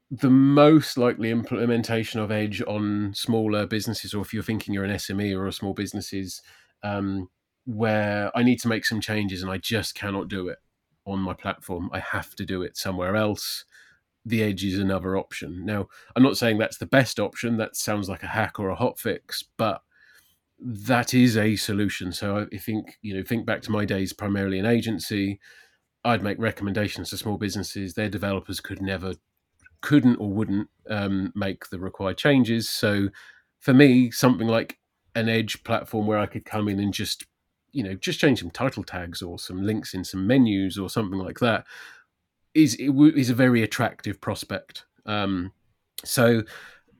the 0.09 0.29
most 0.29 0.97
likely 0.97 1.31
implementation 1.31 2.19
of 2.19 2.31
Edge 2.31 2.61
on 2.61 3.13
smaller 3.13 3.65
businesses, 3.65 4.13
or 4.13 4.21
if 4.21 4.33
you're 4.33 4.43
thinking 4.43 4.73
you're 4.73 4.85
an 4.85 4.91
SME 4.91 5.35
or 5.37 5.47
a 5.47 5.53
small 5.53 5.73
business, 5.73 6.13
is 6.13 6.41
um, 6.83 7.29
where 7.65 8.31
I 8.35 8.43
need 8.43 8.59
to 8.61 8.69
make 8.69 8.85
some 8.85 9.01
changes 9.01 9.41
and 9.41 9.51
I 9.51 9.57
just 9.57 9.95
cannot 9.95 10.29
do 10.29 10.47
it 10.47 10.59
on 11.05 11.19
my 11.19 11.33
platform. 11.33 11.89
I 11.91 11.99
have 11.99 12.35
to 12.35 12.45
do 12.45 12.61
it 12.61 12.77
somewhere 12.77 13.15
else. 13.15 13.65
The 14.25 14.43
Edge 14.43 14.63
is 14.65 14.79
another 14.79 15.17
option. 15.17 15.65
Now, 15.65 15.87
I'm 16.15 16.23
not 16.23 16.37
saying 16.37 16.57
that's 16.57 16.77
the 16.77 16.85
best 16.85 17.19
option. 17.19 17.57
That 17.57 17.75
sounds 17.75 18.09
like 18.09 18.23
a 18.23 18.27
hack 18.27 18.59
or 18.59 18.69
a 18.69 18.75
hot 18.75 18.99
fix, 18.99 19.43
but 19.57 19.81
that 20.59 21.13
is 21.13 21.37
a 21.37 21.55
solution. 21.55 22.11
So 22.11 22.47
I 22.51 22.57
think 22.57 22.97
you 23.01 23.15
know, 23.15 23.23
think 23.23 23.45
back 23.45 23.61
to 23.63 23.71
my 23.71 23.85
days 23.85 24.13
primarily 24.13 24.59
in 24.59 24.65
agency. 24.65 25.39
I'd 26.03 26.23
make 26.23 26.39
recommendations 26.39 27.09
to 27.09 27.17
small 27.17 27.37
businesses. 27.37 27.93
Their 27.93 28.09
developers 28.09 28.61
could 28.61 28.81
never 28.81 29.15
couldn't 29.81 30.15
or 30.17 30.31
wouldn't 30.31 30.69
um, 30.89 31.33
make 31.35 31.69
the 31.69 31.79
required 31.79 32.17
changes. 32.17 32.69
So 32.69 33.09
for 33.59 33.73
me, 33.73 34.11
something 34.11 34.47
like 34.47 34.77
an 35.15 35.27
Edge 35.27 35.63
platform 35.63 36.07
where 36.07 36.19
I 36.19 36.25
could 36.25 36.45
come 36.45 36.67
in 36.67 36.79
and 36.79 36.93
just, 36.93 37.25
you 37.71 37.83
know, 37.83 37.95
just 37.95 38.19
change 38.19 38.39
some 38.39 38.51
title 38.51 38.83
tags 38.83 39.21
or 39.21 39.37
some 39.37 39.63
links 39.63 39.93
in 39.93 40.03
some 40.03 40.25
menus 40.25 40.77
or 40.77 40.89
something 40.89 41.19
like 41.19 41.39
that 41.39 41.65
is 42.53 42.75
is 42.75 43.29
a 43.29 43.35
very 43.35 43.61
attractive 43.61 44.19
prospect. 44.19 44.85
Um, 45.05 45.51
so 46.03 46.43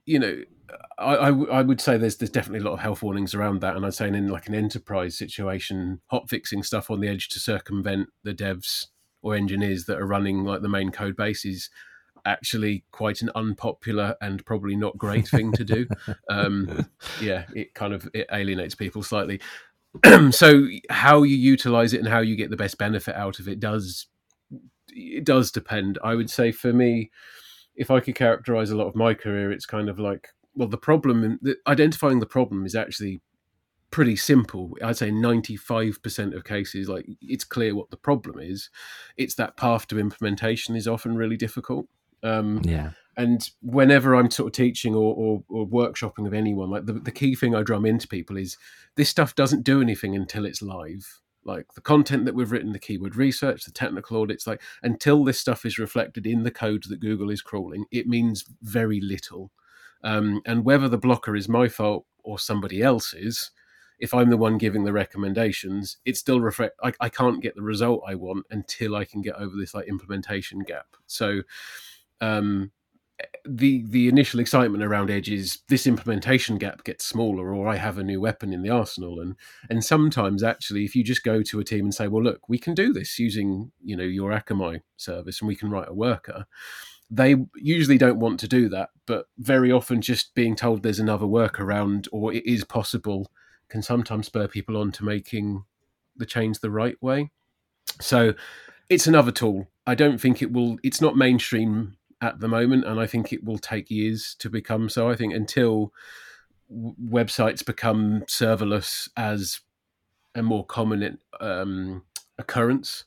you 0.05 0.19
know, 0.19 0.41
I, 0.97 1.15
I, 1.15 1.29
I, 1.29 1.61
would 1.61 1.79
say 1.79 1.97
there's 1.97 2.17
there's 2.17 2.29
definitely 2.29 2.59
a 2.59 2.69
lot 2.69 2.73
of 2.73 2.79
health 2.79 3.03
warnings 3.03 3.33
around 3.33 3.61
that, 3.61 3.75
and 3.75 3.85
I'd 3.85 3.93
say 3.93 4.07
in 4.07 4.27
like 4.27 4.47
an 4.47 4.55
enterprise 4.55 5.17
situation, 5.17 6.01
hot 6.07 6.29
fixing 6.29 6.63
stuff 6.63 6.89
on 6.89 6.99
the 6.99 7.07
edge 7.07 7.29
to 7.29 7.39
circumvent 7.39 8.09
the 8.23 8.33
devs 8.33 8.87
or 9.21 9.35
engineers 9.35 9.85
that 9.85 9.99
are 9.99 10.07
running 10.07 10.43
like 10.43 10.61
the 10.61 10.69
main 10.69 10.91
code 10.91 11.15
base 11.15 11.45
is 11.45 11.69
actually 12.25 12.83
quite 12.91 13.21
an 13.21 13.31
unpopular 13.35 14.15
and 14.21 14.45
probably 14.45 14.75
not 14.75 14.97
great 14.97 15.27
thing 15.27 15.51
to 15.53 15.63
do. 15.63 15.87
Um, 16.29 16.87
yeah, 17.21 17.45
it 17.55 17.73
kind 17.73 17.93
of 17.93 18.09
it 18.13 18.27
alienates 18.31 18.75
people 18.75 19.01
slightly. 19.01 19.39
so 20.31 20.67
how 20.89 21.23
you 21.23 21.37
utilize 21.37 21.93
it 21.93 21.99
and 21.99 22.07
how 22.07 22.19
you 22.19 22.35
get 22.35 22.49
the 22.49 22.57
best 22.57 22.77
benefit 22.77 23.15
out 23.15 23.39
of 23.39 23.47
it 23.47 23.59
does 23.59 24.07
it 24.89 25.23
does 25.23 25.51
depend. 25.51 25.97
I 26.03 26.15
would 26.15 26.29
say 26.29 26.51
for 26.51 26.73
me, 26.73 27.11
if 27.75 27.91
I 27.91 27.99
could 27.99 28.15
characterize 28.15 28.71
a 28.71 28.75
lot 28.75 28.87
of 28.87 28.95
my 28.95 29.13
career, 29.13 29.51
it's 29.51 29.65
kind 29.65 29.89
of 29.89 29.99
like 29.99 30.29
well, 30.57 30.67
the 30.67 30.77
problem, 30.77 31.39
the, 31.41 31.55
identifying 31.67 32.19
the 32.19 32.25
problem 32.25 32.65
is 32.65 32.75
actually 32.75 33.21
pretty 33.91 34.15
simple. 34.15 34.75
I'd 34.83 34.97
say 34.97 35.11
95% 35.11 36.35
of 36.35 36.43
cases, 36.43 36.89
like 36.89 37.05
it's 37.21 37.43
clear 37.43 37.75
what 37.75 37.89
the 37.89 37.97
problem 37.97 38.39
is. 38.39 38.69
It's 39.15 39.35
that 39.35 39.55
path 39.55 39.87
to 39.87 39.99
implementation 39.99 40.75
is 40.75 40.87
often 40.87 41.15
really 41.15 41.37
difficult. 41.37 41.87
Um, 42.23 42.61
yeah. 42.63 42.91
And 43.15 43.49
whenever 43.61 44.13
I'm 44.13 44.29
sort 44.29 44.47
of 44.47 44.53
teaching 44.53 44.93
or, 44.93 45.13
or, 45.15 45.43
or 45.49 45.67
workshopping 45.67 46.23
with 46.23 46.33
anyone, 46.33 46.69
like 46.69 46.85
the, 46.85 46.93
the 46.93 47.11
key 47.11 47.35
thing 47.35 47.55
I 47.55 47.63
drum 47.63 47.85
into 47.85 48.07
people 48.07 48.37
is 48.37 48.57
this 48.95 49.09
stuff 49.09 49.35
doesn't 49.35 49.63
do 49.63 49.81
anything 49.81 50.15
until 50.15 50.45
it's 50.45 50.61
live 50.61 51.21
like 51.47 51.73
the 51.73 51.81
content 51.81 52.25
that 52.25 52.35
we've 52.35 52.51
written, 52.51 52.73
the 52.73 52.79
keyword 52.79 53.15
research, 53.15 53.63
the 53.63 53.71
technical 53.71 54.21
audits, 54.21 54.45
like 54.45 54.61
until 54.83 55.23
this 55.23 55.39
stuff 55.39 55.65
is 55.65 55.79
reflected 55.79 56.27
in 56.27 56.43
the 56.43 56.51
code 56.51 56.83
that 56.89 56.99
Google 56.99 57.29
is 57.29 57.41
crawling, 57.41 57.85
it 57.89 58.05
means 58.05 58.43
very 58.61 58.99
little. 58.99 59.51
Um, 60.03 60.41
and 60.45 60.65
whether 60.65 60.87
the 60.87 60.97
blocker 60.97 61.35
is 61.35 61.49
my 61.49 61.67
fault 61.67 62.05
or 62.23 62.39
somebody 62.39 62.81
else's, 62.81 63.51
if 63.99 64.13
I'm 64.13 64.29
the 64.29 64.37
one 64.37 64.57
giving 64.57 64.83
the 64.83 64.93
recommendations, 64.93 65.97
it 66.05 66.17
still 66.17 66.39
reflect. 66.39 66.75
I, 66.83 66.93
I 66.99 67.09
can't 67.09 67.41
get 67.41 67.55
the 67.55 67.63
result 67.63 68.03
I 68.07 68.15
want 68.15 68.45
until 68.51 68.95
I 68.95 69.05
can 69.05 69.21
get 69.21 69.35
over 69.35 69.55
this 69.57 69.73
like 69.73 69.87
implementation 69.87 70.59
gap. 70.59 70.87
So, 71.07 71.41
um, 72.21 72.71
the 73.47 73.83
the 73.87 74.07
initial 74.07 74.39
excitement 74.39 74.83
around 74.83 75.09
Edge 75.09 75.29
is 75.29 75.59
this 75.69 75.87
implementation 75.87 76.57
gap 76.57 76.83
gets 76.83 77.05
smaller, 77.05 77.53
or 77.53 77.67
I 77.67 77.77
have 77.77 77.97
a 77.97 78.03
new 78.03 78.21
weapon 78.21 78.53
in 78.53 78.61
the 78.61 78.69
arsenal, 78.69 79.19
and 79.19 79.35
and 79.69 79.83
sometimes 79.83 80.43
actually, 80.43 80.85
if 80.85 80.95
you 80.95 81.03
just 81.03 81.23
go 81.23 81.41
to 81.41 81.59
a 81.59 81.63
team 81.63 81.85
and 81.85 81.95
say, 81.95 82.07
well, 82.07 82.23
look, 82.23 82.47
we 82.47 82.59
can 82.59 82.75
do 82.75 82.93
this 82.93 83.17
using 83.17 83.71
you 83.83 83.95
know 83.95 84.03
your 84.03 84.31
Akamai 84.31 84.81
service, 84.97 85.41
and 85.41 85.47
we 85.47 85.55
can 85.55 85.71
write 85.71 85.89
a 85.89 85.93
worker 85.93 86.45
they 87.09 87.35
usually 87.55 87.97
don't 87.97 88.19
want 88.19 88.39
to 88.41 88.47
do 88.47 88.69
that, 88.69 88.89
but 89.05 89.27
very 89.37 89.71
often 89.71 90.01
just 90.01 90.35
being 90.35 90.55
told 90.55 90.83
there's 90.83 90.99
another 90.99 91.25
workaround 91.25 92.07
or 92.11 92.33
it 92.33 92.45
is 92.45 92.63
possible 92.63 93.31
can 93.69 93.81
sometimes 93.81 94.27
spur 94.27 94.47
people 94.47 94.77
on 94.77 94.91
to 94.93 95.03
making 95.03 95.63
the 96.15 96.25
change 96.25 96.59
the 96.59 96.69
right 96.69 97.01
way. 97.01 97.31
So 98.01 98.33
it's 98.89 99.07
another 99.07 99.31
tool. 99.31 99.67
I 99.85 99.95
don't 99.95 100.19
think 100.19 100.41
it 100.41 100.51
will, 100.51 100.77
it's 100.83 101.01
not 101.01 101.17
mainstream 101.17 101.97
at 102.21 102.39
the 102.39 102.47
moment, 102.47 102.85
and 102.85 102.99
I 102.99 103.07
think 103.07 103.31
it 103.31 103.43
will 103.43 103.57
take 103.57 103.91
years 103.91 104.35
to 104.39 104.49
become 104.49 104.89
so. 104.89 105.09
I 105.09 105.15
think 105.15 105.33
until 105.33 105.93
websites 106.71 107.65
become 107.65 108.23
serverless 108.27 109.09
as 109.15 109.61
a 110.35 110.41
more 110.41 110.65
common 110.65 111.19
um, 111.39 112.03
occurrence, 112.37 113.05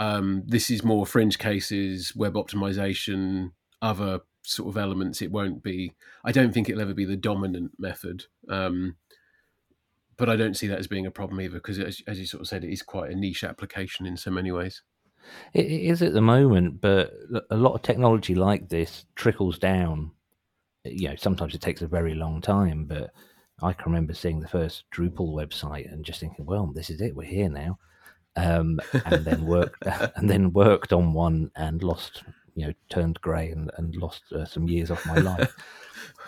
um, 0.00 0.44
this 0.46 0.70
is 0.70 0.82
more 0.82 1.04
fringe 1.04 1.38
cases, 1.38 2.16
web 2.16 2.32
optimization, 2.32 3.52
other 3.82 4.20
sort 4.42 4.70
of 4.70 4.78
elements. 4.78 5.20
It 5.20 5.30
won't 5.30 5.62
be. 5.62 5.92
I 6.24 6.32
don't 6.32 6.54
think 6.54 6.70
it'll 6.70 6.80
ever 6.80 6.94
be 6.94 7.04
the 7.04 7.18
dominant 7.18 7.72
method. 7.78 8.24
Um, 8.48 8.96
but 10.16 10.30
I 10.30 10.36
don't 10.36 10.56
see 10.56 10.66
that 10.68 10.78
as 10.78 10.86
being 10.86 11.04
a 11.04 11.10
problem 11.10 11.38
either, 11.42 11.56
because 11.56 11.78
as, 11.78 12.02
as, 12.06 12.18
you 12.18 12.24
sort 12.24 12.40
of 12.40 12.48
said, 12.48 12.64
it 12.64 12.72
is 12.72 12.80
quite 12.80 13.10
a 13.10 13.14
niche 13.14 13.44
application 13.44 14.06
in 14.06 14.16
so 14.16 14.30
many 14.30 14.50
ways. 14.50 14.80
It 15.52 15.66
is 15.66 16.00
at 16.00 16.14
the 16.14 16.22
moment, 16.22 16.80
but 16.80 17.12
a 17.50 17.56
lot 17.56 17.74
of 17.74 17.82
technology 17.82 18.34
like 18.34 18.70
this 18.70 19.04
trickles 19.16 19.58
down. 19.58 20.12
You 20.84 21.10
know, 21.10 21.16
sometimes 21.16 21.54
it 21.54 21.60
takes 21.60 21.82
a 21.82 21.86
very 21.86 22.14
long 22.14 22.40
time, 22.40 22.86
but 22.86 23.10
I 23.62 23.74
can 23.74 23.92
remember 23.92 24.14
seeing 24.14 24.40
the 24.40 24.48
first 24.48 24.84
Drupal 24.90 25.34
website 25.34 25.92
and 25.92 26.06
just 26.06 26.20
thinking, 26.20 26.46
"Well, 26.46 26.72
this 26.74 26.88
is 26.88 27.02
it. 27.02 27.14
We're 27.14 27.24
here 27.24 27.50
now." 27.50 27.78
Um, 28.36 28.80
and 29.06 29.24
then 29.24 29.46
worked 29.46 29.86
and 30.16 30.28
then 30.28 30.52
worked 30.52 30.92
on 30.92 31.12
one 31.12 31.50
and 31.56 31.82
lost, 31.82 32.22
you 32.54 32.66
know, 32.66 32.72
turned 32.88 33.20
grey 33.20 33.50
and, 33.50 33.70
and 33.76 33.96
lost 33.96 34.22
uh, 34.32 34.44
some 34.44 34.68
years 34.68 34.90
off 34.90 35.06
my 35.06 35.18
life. 35.18 35.54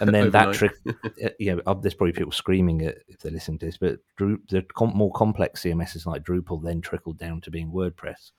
And 0.00 0.12
then 0.12 0.30
that 0.30 0.54
trick, 0.54 0.72
uh, 0.86 1.28
you 1.38 1.54
know, 1.54 1.74
there's 1.74 1.94
probably 1.94 2.12
people 2.12 2.32
screaming 2.32 2.80
it 2.80 3.04
if 3.08 3.18
they 3.18 3.30
listen 3.30 3.58
to 3.58 3.66
this, 3.66 3.78
but 3.78 4.00
Dru- 4.16 4.42
the 4.48 4.62
com- 4.74 4.96
more 4.96 5.12
complex 5.12 5.62
CMSs 5.62 6.06
like 6.06 6.24
Drupal 6.24 6.62
then 6.62 6.80
trickled 6.80 7.18
down 7.18 7.40
to 7.42 7.50
being 7.50 7.70
WordPress, 7.70 8.32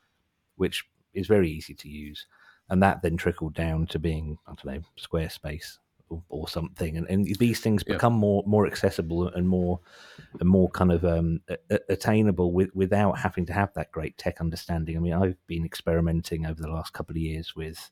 which 0.56 0.86
is 1.14 1.28
very 1.28 1.50
easy 1.50 1.74
to 1.76 1.90
use. 1.90 2.26
And 2.70 2.82
that 2.82 3.02
then 3.02 3.18
trickled 3.18 3.54
down 3.54 3.88
to 3.88 4.00
being, 4.00 4.38
I 4.48 4.54
don't 4.54 4.66
know, 4.66 4.82
Squarespace 5.00 5.78
or, 6.30 6.48
something, 6.48 6.98
and, 6.98 7.08
and 7.10 7.26
these 7.38 7.60
things 7.60 7.84
become 7.84 8.14
yeah. 8.14 8.20
more 8.20 8.44
more 8.46 8.68
accessible 8.68 9.28
and 9.30 9.48
more 9.48 9.80
and 10.40 10.48
more 10.48 10.70
kind 10.70 10.92
of 10.92 11.04
um, 11.06 11.42
attainable 11.90 12.52
with, 12.52 12.70
without 12.76 13.18
having 13.18 13.46
to 13.48 13.54
have 13.54 13.74
that 13.74 13.92
great 13.92 14.18
tech 14.18 14.40
understanding. 14.40 14.96
I 14.96 15.00
mean, 15.00 15.14
I've 15.14 15.38
been 15.48 15.66
experimenting 15.66 16.46
over 16.46 16.62
the 16.62 16.70
last 16.70 16.94
couple 16.94 17.14
of 17.14 17.18
years 17.18 17.56
with 17.56 17.90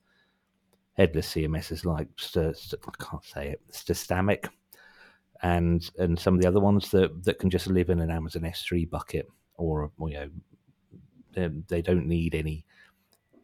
headless 0.93 1.33
CMSs 1.33 1.85
like 1.85 2.07
St- 2.17 2.55
St- 2.55 2.81
I 2.87 3.03
can't 3.03 3.23
say 3.23 3.49
it, 3.49 3.61
Stastamic, 3.71 4.49
and 5.41 5.89
and 5.97 6.19
some 6.19 6.35
of 6.35 6.41
the 6.41 6.47
other 6.47 6.59
ones 6.59 6.91
that 6.91 7.23
that 7.23 7.39
can 7.39 7.49
just 7.49 7.67
live 7.67 7.89
in 7.89 7.99
an 7.99 8.11
Amazon 8.11 8.43
S3 8.43 8.89
bucket, 8.89 9.27
or, 9.55 9.91
or 9.97 10.09
you 10.09 10.15
know, 10.15 10.29
they, 11.33 11.49
they, 11.67 11.81
don't 11.81 12.07
need 12.07 12.35
any 12.35 12.65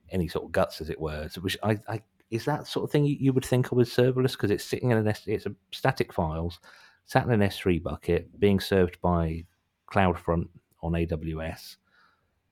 any 0.10 0.28
sort 0.28 0.46
of 0.46 0.52
guts, 0.52 0.82
as 0.82 0.90
it 0.90 1.00
were. 1.00 1.28
So, 1.30 1.42
which 1.42 1.58
I, 1.64 1.80
I 1.88 2.02
is 2.30 2.46
that 2.46 2.68
sort 2.68 2.84
of 2.84 2.92
thing 2.92 3.06
you, 3.06 3.32
would 3.34 3.46
think 3.46 3.72
of 3.72 3.80
as 3.80 3.90
serverless 3.90 4.34
because 4.34 4.52
it's 4.52 4.64
sitting 4.64 4.92
in 4.92 4.98
an 4.98 5.08
S, 5.08 5.24
it's 5.28 5.46
a 5.46 5.56
static 5.72 6.12
files 6.12 6.60
sat 7.06 7.26
in 7.26 7.32
an 7.32 7.40
S3 7.40 7.82
bucket 7.82 8.38
being 8.40 8.60
served 8.60 9.00
by 9.02 9.46
CloudFront 9.92 10.50
on 10.82 10.92
AWS. 10.92 11.78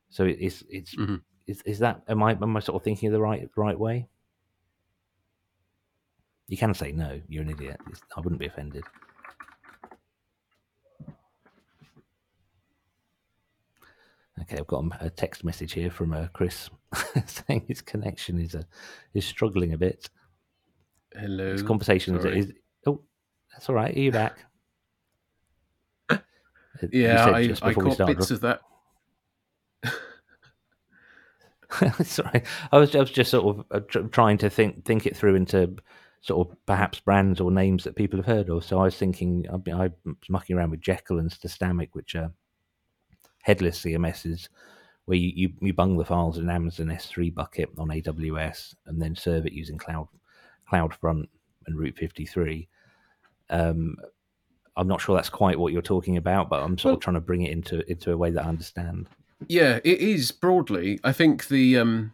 So 0.09 0.23
it's 0.23 0.63
it's 0.69 0.95
mm-hmm. 0.95 1.17
is, 1.45 1.61
is 1.63 1.79
that 1.79 2.01
am 2.07 2.23
I 2.23 2.31
am 2.31 2.55
I 2.55 2.59
sort 2.61 2.77
of 2.77 2.83
thinking 2.83 3.07
of 3.07 3.13
the 3.13 3.21
right 3.21 3.49
right 3.57 3.77
way? 3.77 4.07
You 6.47 6.57
can 6.57 6.73
say 6.73 6.91
no. 6.91 7.19
You're 7.27 7.43
an 7.43 7.49
idiot. 7.49 7.79
I 8.15 8.21
wouldn't 8.21 8.39
be 8.39 8.45
offended. 8.45 8.85
Okay, 14.41 14.57
I've 14.57 14.67
got 14.67 14.83
a 14.99 15.09
text 15.09 15.43
message 15.43 15.73
here 15.73 15.89
from 15.89 16.13
uh, 16.13 16.27
Chris 16.33 16.69
saying 17.25 17.65
his 17.67 17.81
connection 17.81 18.39
is 18.39 18.53
uh, 18.53 18.63
is 19.13 19.25
struggling 19.25 19.73
a 19.73 19.77
bit. 19.77 20.09
Hello. 21.13 21.53
His 21.53 21.63
conversation 21.63 22.17
is, 22.17 22.25
is, 22.25 22.51
oh, 22.85 23.01
that's 23.51 23.69
all 23.69 23.75
right. 23.75 23.95
Are 23.95 23.99
you 23.99 24.11
back? 24.11 24.39
yeah, 26.91 27.25
I, 27.27 27.55
I 27.61 27.73
caught 27.73 28.05
bits 28.05 28.31
of 28.31 28.41
that. 28.41 28.61
Sorry, 32.03 32.43
I 32.71 32.77
was 32.77 32.95
I 32.95 32.99
was 32.99 33.11
just 33.11 33.31
sort 33.31 33.57
of 33.57 33.65
uh, 33.71 33.79
trying 34.11 34.37
to 34.39 34.49
think 34.49 34.83
think 34.85 35.05
it 35.05 35.15
through 35.15 35.35
into 35.35 35.75
sort 36.21 36.47
of 36.47 36.57
perhaps 36.65 36.99
brands 36.99 37.39
or 37.39 37.51
names 37.51 37.83
that 37.85 37.95
people 37.95 38.17
have 38.17 38.25
heard 38.25 38.49
of. 38.49 38.65
So 38.65 38.79
I 38.79 38.83
was 38.83 38.97
thinking 38.97 39.45
I, 39.49 39.71
I 39.71 39.89
was 40.03 40.15
mucking 40.29 40.57
around 40.57 40.71
with 40.71 40.81
Jekyll 40.81 41.19
and 41.19 41.31
Stastamic, 41.31 41.89
which 41.93 42.15
are 42.15 42.31
headless 43.45 43.81
CMSs 43.81 44.49
where 45.05 45.17
you, 45.17 45.31
you, 45.35 45.53
you 45.61 45.71
bung 45.71 45.97
the 45.97 46.03
files 46.03 46.39
in 46.39 46.49
Amazon 46.49 46.87
S3 46.87 47.31
bucket 47.31 47.69
on 47.77 47.89
AWS 47.89 48.73
and 48.87 48.99
then 48.99 49.15
serve 49.15 49.45
it 49.45 49.53
using 49.53 49.77
Cloud 49.77 50.07
CloudFront 50.71 51.27
and 51.67 51.77
Route 51.77 51.95
53. 51.95 52.67
Um, 53.51 53.97
I'm 54.75 54.87
not 54.87 54.99
sure 54.99 55.15
that's 55.15 55.29
quite 55.29 55.59
what 55.59 55.71
you're 55.71 55.83
talking 55.83 56.17
about, 56.17 56.49
but 56.49 56.63
I'm 56.63 56.75
sort 56.75 56.85
well, 56.85 56.95
of 56.95 57.01
trying 57.01 57.13
to 57.13 57.21
bring 57.21 57.43
it 57.43 57.51
into 57.51 57.89
into 57.89 58.11
a 58.11 58.17
way 58.17 58.31
that 58.31 58.43
I 58.43 58.49
understand. 58.49 59.07
Yeah, 59.47 59.79
it 59.83 59.99
is 59.99 60.31
broadly. 60.31 60.99
I 61.03 61.11
think 61.11 61.47
the 61.47 61.77
um, 61.77 62.13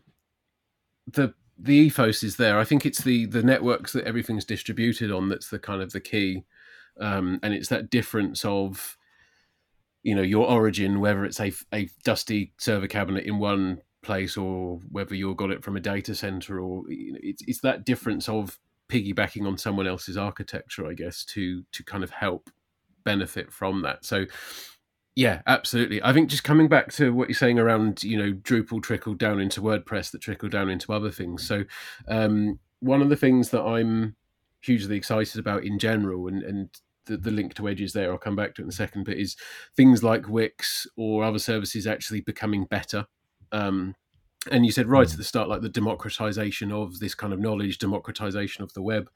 the 1.07 1.33
the 1.57 1.73
ethos 1.73 2.23
is 2.23 2.35
there. 2.35 2.59
I 2.59 2.65
think 2.65 2.85
it's 2.85 3.03
the 3.03 3.25
the 3.25 3.41
networks 3.41 3.93
that 3.93 4.05
everything's 4.05 4.45
distributed 4.45 5.11
on 5.11 5.29
that's 5.29 5.49
the 5.49 5.59
kind 5.59 5.81
of 5.81 5.93
the 5.93 6.01
key, 6.01 6.43
um, 6.99 7.39
and 7.41 7.53
it's 7.53 7.69
that 7.69 7.89
difference 7.89 8.43
of 8.43 8.97
you 10.03 10.15
know 10.15 10.21
your 10.21 10.47
origin, 10.49 10.99
whether 10.99 11.25
it's 11.25 11.39
a, 11.39 11.51
a 11.73 11.89
dusty 12.03 12.53
server 12.57 12.87
cabinet 12.87 13.25
in 13.25 13.39
one 13.39 13.81
place 14.01 14.35
or 14.35 14.79
whether 14.89 15.13
you 15.13 15.33
got 15.35 15.51
it 15.51 15.63
from 15.63 15.77
a 15.77 15.81
data 15.81 16.15
center, 16.15 16.59
or 16.59 16.83
you 16.89 17.13
know, 17.13 17.19
it's 17.21 17.43
it's 17.47 17.61
that 17.61 17.85
difference 17.85 18.27
of 18.27 18.59
piggybacking 18.89 19.47
on 19.47 19.57
someone 19.57 19.87
else's 19.87 20.17
architecture, 20.17 20.87
I 20.87 20.93
guess, 20.93 21.23
to 21.25 21.63
to 21.71 21.83
kind 21.83 22.03
of 22.03 22.11
help 22.11 22.49
benefit 23.03 23.51
from 23.51 23.81
that. 23.83 24.05
So 24.05 24.25
yeah, 25.15 25.41
absolutely. 25.45 26.01
I 26.01 26.13
think 26.13 26.29
just 26.29 26.43
coming 26.43 26.69
back 26.69 26.91
to 26.93 27.13
what 27.13 27.27
you're 27.27 27.35
saying 27.35 27.59
around, 27.59 28.01
you 28.03 28.17
know, 28.17 28.31
Drupal 28.31 28.81
trickled 28.81 29.17
down 29.17 29.41
into 29.41 29.61
WordPress 29.61 30.11
that 30.11 30.21
trickled 30.21 30.53
down 30.53 30.69
into 30.69 30.93
other 30.93 31.11
things. 31.11 31.45
So 31.45 31.65
um, 32.07 32.59
one 32.79 33.01
of 33.01 33.09
the 33.09 33.17
things 33.17 33.49
that 33.49 33.61
I'm 33.61 34.15
hugely 34.61 34.95
excited 34.95 35.39
about 35.39 35.63
in 35.63 35.79
general, 35.79 36.27
and 36.27 36.43
and 36.43 36.69
the, 37.05 37.17
the 37.17 37.31
link 37.31 37.53
to 37.55 37.67
edges 37.67 37.93
there, 37.93 38.11
I'll 38.11 38.17
come 38.17 38.35
back 38.35 38.55
to 38.55 38.61
it 38.61 38.65
in 38.65 38.69
a 38.69 38.73
second, 38.73 39.05
but 39.05 39.17
is 39.17 39.35
things 39.75 40.03
like 40.03 40.29
Wix 40.29 40.87
or 40.95 41.23
other 41.23 41.39
services 41.39 41.87
actually 41.87 42.21
becoming 42.21 42.65
better. 42.65 43.05
Um, 43.51 43.95
and 44.49 44.65
you 44.65 44.71
said 44.71 44.87
right 44.87 45.07
at 45.07 45.13
hmm. 45.13 45.17
the 45.17 45.23
start, 45.23 45.49
like 45.49 45.61
the 45.61 45.69
democratization 45.69 46.71
of 46.71 46.99
this 46.99 47.15
kind 47.15 47.33
of 47.33 47.39
knowledge, 47.39 47.77
democratization 47.77 48.63
of 48.63 48.73
the 48.73 48.81
web. 48.81 49.09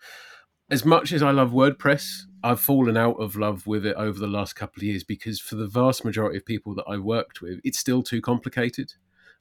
As 0.70 0.84
much 0.84 1.12
as 1.12 1.22
I 1.22 1.32
love 1.32 1.52
WordPress, 1.52 2.22
I've 2.44 2.60
fallen 2.60 2.98
out 2.98 3.20
of 3.20 3.36
love 3.36 3.68
with 3.68 3.86
it 3.86 3.96
over 3.98 4.18
the 4.20 4.28
last 4.28 4.54
couple 4.56 4.80
of 4.80 4.84
years 4.84 5.04
because 5.04 5.40
for 5.40 5.56
the 5.56 5.68
vast 5.68 6.04
majority 6.04 6.38
of 6.38 6.46
people 6.46 6.74
that 6.76 6.86
I've 6.88 7.04
worked 7.04 7.42
with, 7.42 7.60
it's 7.64 7.78
still 7.78 8.02
too 8.02 8.20
complicated. 8.20 8.94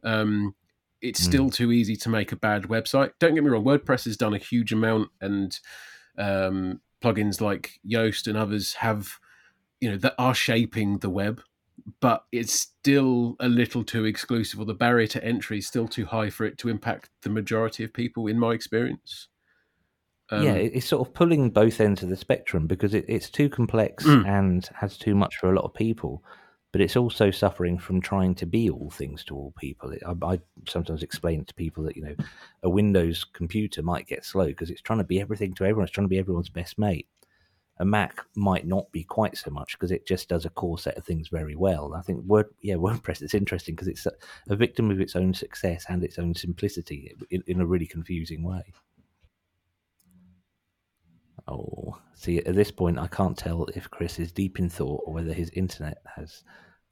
Um, 0.02 0.54
it's 1.00 1.20
mm. 1.20 1.24
still 1.24 1.50
too 1.50 1.72
easy 1.72 1.96
to 1.96 2.09
make 2.11 2.33
a 2.33 2.37
bad 2.37 2.64
website. 2.64 3.12
Don't 3.20 3.35
get 3.35 3.42
me 3.42 3.50
wrong, 3.50 3.64
WordPress 3.64 4.04
has 4.04 4.18
done 4.18 4.35
a 4.35 4.38
huge 4.38 4.72
amount, 4.72 5.09
and 5.20 5.59
um, 6.18 6.80
plugins 7.04 7.40
like 7.40 7.80
Yoast 7.86 8.26
and 8.26 8.36
others 8.36 8.74
have, 8.74 9.18
you 9.80 9.90
know, 9.90 9.96
that 9.98 10.14
are 10.18 10.34
shaping 10.34 10.98
the 10.98 11.10
web 11.10 11.42
but 12.00 12.24
it's 12.32 12.52
still 12.52 13.36
a 13.40 13.48
little 13.48 13.84
too 13.84 14.04
exclusive, 14.04 14.60
or 14.60 14.64
the 14.64 14.74
barrier 14.74 15.06
to 15.08 15.24
entry 15.24 15.58
is 15.58 15.66
still 15.66 15.88
too 15.88 16.06
high 16.06 16.30
for 16.30 16.44
it 16.44 16.58
to 16.58 16.68
impact 16.68 17.10
the 17.22 17.30
majority 17.30 17.84
of 17.84 17.92
people, 17.92 18.26
in 18.26 18.38
my 18.38 18.52
experience. 18.52 19.28
Um, 20.30 20.42
yeah, 20.42 20.54
it's 20.54 20.86
sort 20.86 21.06
of 21.06 21.14
pulling 21.14 21.50
both 21.50 21.80
ends 21.80 22.02
of 22.02 22.08
the 22.08 22.16
spectrum 22.16 22.66
because 22.66 22.94
it, 22.94 23.04
it's 23.08 23.28
too 23.28 23.50
complex 23.50 24.04
mm. 24.04 24.26
and 24.26 24.68
has 24.74 24.96
too 24.96 25.14
much 25.14 25.36
for 25.36 25.52
a 25.52 25.54
lot 25.54 25.64
of 25.64 25.74
people, 25.74 26.22
but 26.74 26.80
it's 26.80 26.96
also 26.96 27.30
suffering 27.30 27.78
from 27.78 28.00
trying 28.00 28.34
to 28.34 28.46
be 28.46 28.68
all 28.68 28.90
things 28.90 29.22
to 29.24 29.37
all 29.37 29.54
people. 29.56 29.94
I, 30.04 30.34
I 30.34 30.40
sometimes 30.66 31.04
explain 31.04 31.44
to 31.44 31.54
people 31.54 31.84
that 31.84 31.94
you 31.94 32.02
know 32.02 32.16
a 32.64 32.68
Windows 32.68 33.22
computer 33.22 33.80
might 33.80 34.08
get 34.08 34.24
slow 34.24 34.46
because 34.46 34.70
it's 34.70 34.82
trying 34.82 34.98
to 34.98 35.04
be 35.04 35.20
everything 35.20 35.54
to 35.54 35.64
everyone. 35.64 35.84
It's 35.84 35.92
trying 35.92 36.06
to 36.06 36.16
be 36.16 36.18
everyone's 36.18 36.48
best 36.48 36.76
mate 36.76 37.06
a 37.78 37.84
Mac 37.84 38.24
might 38.37 38.66
not 38.66 38.90
be 38.92 39.02
quite 39.02 39.37
so 39.37 39.50
much 39.50 39.72
because 39.72 39.90
it 39.90 40.06
just 40.06 40.28
does 40.28 40.44
a 40.44 40.50
core 40.50 40.78
set 40.78 40.96
of 40.96 41.04
things 41.04 41.28
very 41.28 41.56
well. 41.56 41.94
I 41.94 42.02
think 42.02 42.24
Word, 42.24 42.46
yeah, 42.60 42.74
WordPress 42.76 43.22
is 43.22 43.34
interesting 43.34 43.74
because 43.74 43.88
it's 43.88 44.06
a, 44.06 44.12
a, 44.48 44.56
victim 44.56 44.90
of 44.90 45.00
its 45.00 45.16
own 45.16 45.34
success 45.34 45.84
and 45.88 46.04
its 46.04 46.18
own 46.18 46.34
simplicity 46.34 47.14
in, 47.30 47.42
in, 47.46 47.60
a 47.60 47.66
really 47.66 47.87
confusing 47.87 48.42
way. 48.42 48.62
Oh, 51.46 51.98
see, 52.14 52.38
at 52.38 52.54
this 52.54 52.70
point, 52.70 52.98
I 52.98 53.07
can't 53.07 53.37
tell 53.37 53.66
if 53.74 53.90
Chris 53.90 54.18
is 54.18 54.33
deep 54.33 54.59
in 54.59 54.70
thought 54.70 55.02
or 55.04 55.12
whether 55.12 55.33
his 55.33 55.50
internet 55.50 55.98
has 56.16 56.42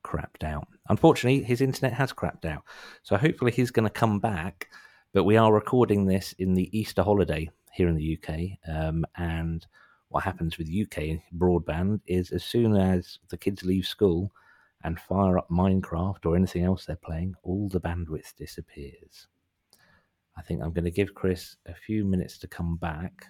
crapped 0.05 0.45
out. 0.45 0.67
Unfortunately, 0.89 1.43
his 1.43 1.61
internet 1.61 1.95
has 1.95 2.13
crapped 2.13 2.45
out, 2.45 2.63
so 3.03 3.17
hopefully 3.17 3.53
he's 3.53 3.71
going 3.71 3.87
to 3.87 3.91
come 3.91 4.19
back. 4.19 4.69
But 5.15 5.25
we 5.25 5.37
are 5.37 5.53
recording 5.53 6.07
this 6.07 6.33
in 6.39 6.55
the 6.55 6.77
Easter 6.77 7.03
holiday 7.03 7.51
here 7.73 7.89
in 7.89 7.97
the 7.97 8.19
UK, 8.19 8.59
um, 8.69 9.05
and 9.17 9.67
what 10.09 10.25
happens 10.25 10.59
with 10.59 10.69
UK 10.69 11.21
broadband 11.39 12.01
is 12.07 12.31
as 12.33 12.45
soon 12.45 12.77
as 12.77 13.19
the 13.31 13.39
kids 13.39 13.65
leave 13.65 13.87
school 13.87 14.31
and 14.85 15.01
fire 15.01 15.39
up 15.39 15.49
Minecraft 15.49 16.27
or 16.27 16.37
anything 16.37 16.65
else 16.65 16.85
they're 16.85 16.97
playing, 16.97 17.35
all 17.43 17.69
the 17.69 17.81
bandwidth 17.81 18.35
disappears. 18.37 19.29
I 20.37 20.43
think 20.43 20.63
I'm 20.63 20.73
going 20.73 20.85
to 20.85 20.91
give 20.91 21.15
Chris 21.15 21.57
a 21.67 21.75
few 21.75 22.05
minutes 22.05 22.39
to 22.39 22.47
come 22.47 22.77
back. 22.77 23.27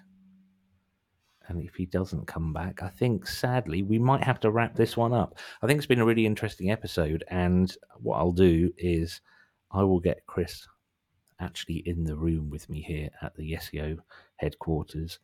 And 1.47 1.61
if 1.61 1.75
he 1.75 1.85
doesn't 1.85 2.27
come 2.27 2.53
back, 2.53 2.81
I 2.81 2.89
think 2.89 3.27
sadly 3.27 3.83
we 3.83 3.99
might 3.99 4.23
have 4.23 4.39
to 4.41 4.51
wrap 4.51 4.75
this 4.75 4.95
one 4.95 5.13
up. 5.13 5.37
I 5.61 5.67
think 5.67 5.77
it's 5.77 5.87
been 5.87 5.99
a 5.99 6.05
really 6.05 6.25
interesting 6.25 6.71
episode. 6.71 7.23
And 7.27 7.75
what 7.97 8.17
I'll 8.17 8.31
do 8.31 8.71
is 8.77 9.21
I 9.71 9.83
will 9.83 9.99
get 9.99 10.25
Chris 10.25 10.67
actually 11.39 11.83
in 11.85 12.05
the 12.05 12.15
room 12.15 12.49
with 12.49 12.69
me 12.69 12.81
here 12.81 13.09
at 13.21 13.35
the 13.35 13.53
SEO 13.53 13.97
headquarters 14.37 15.19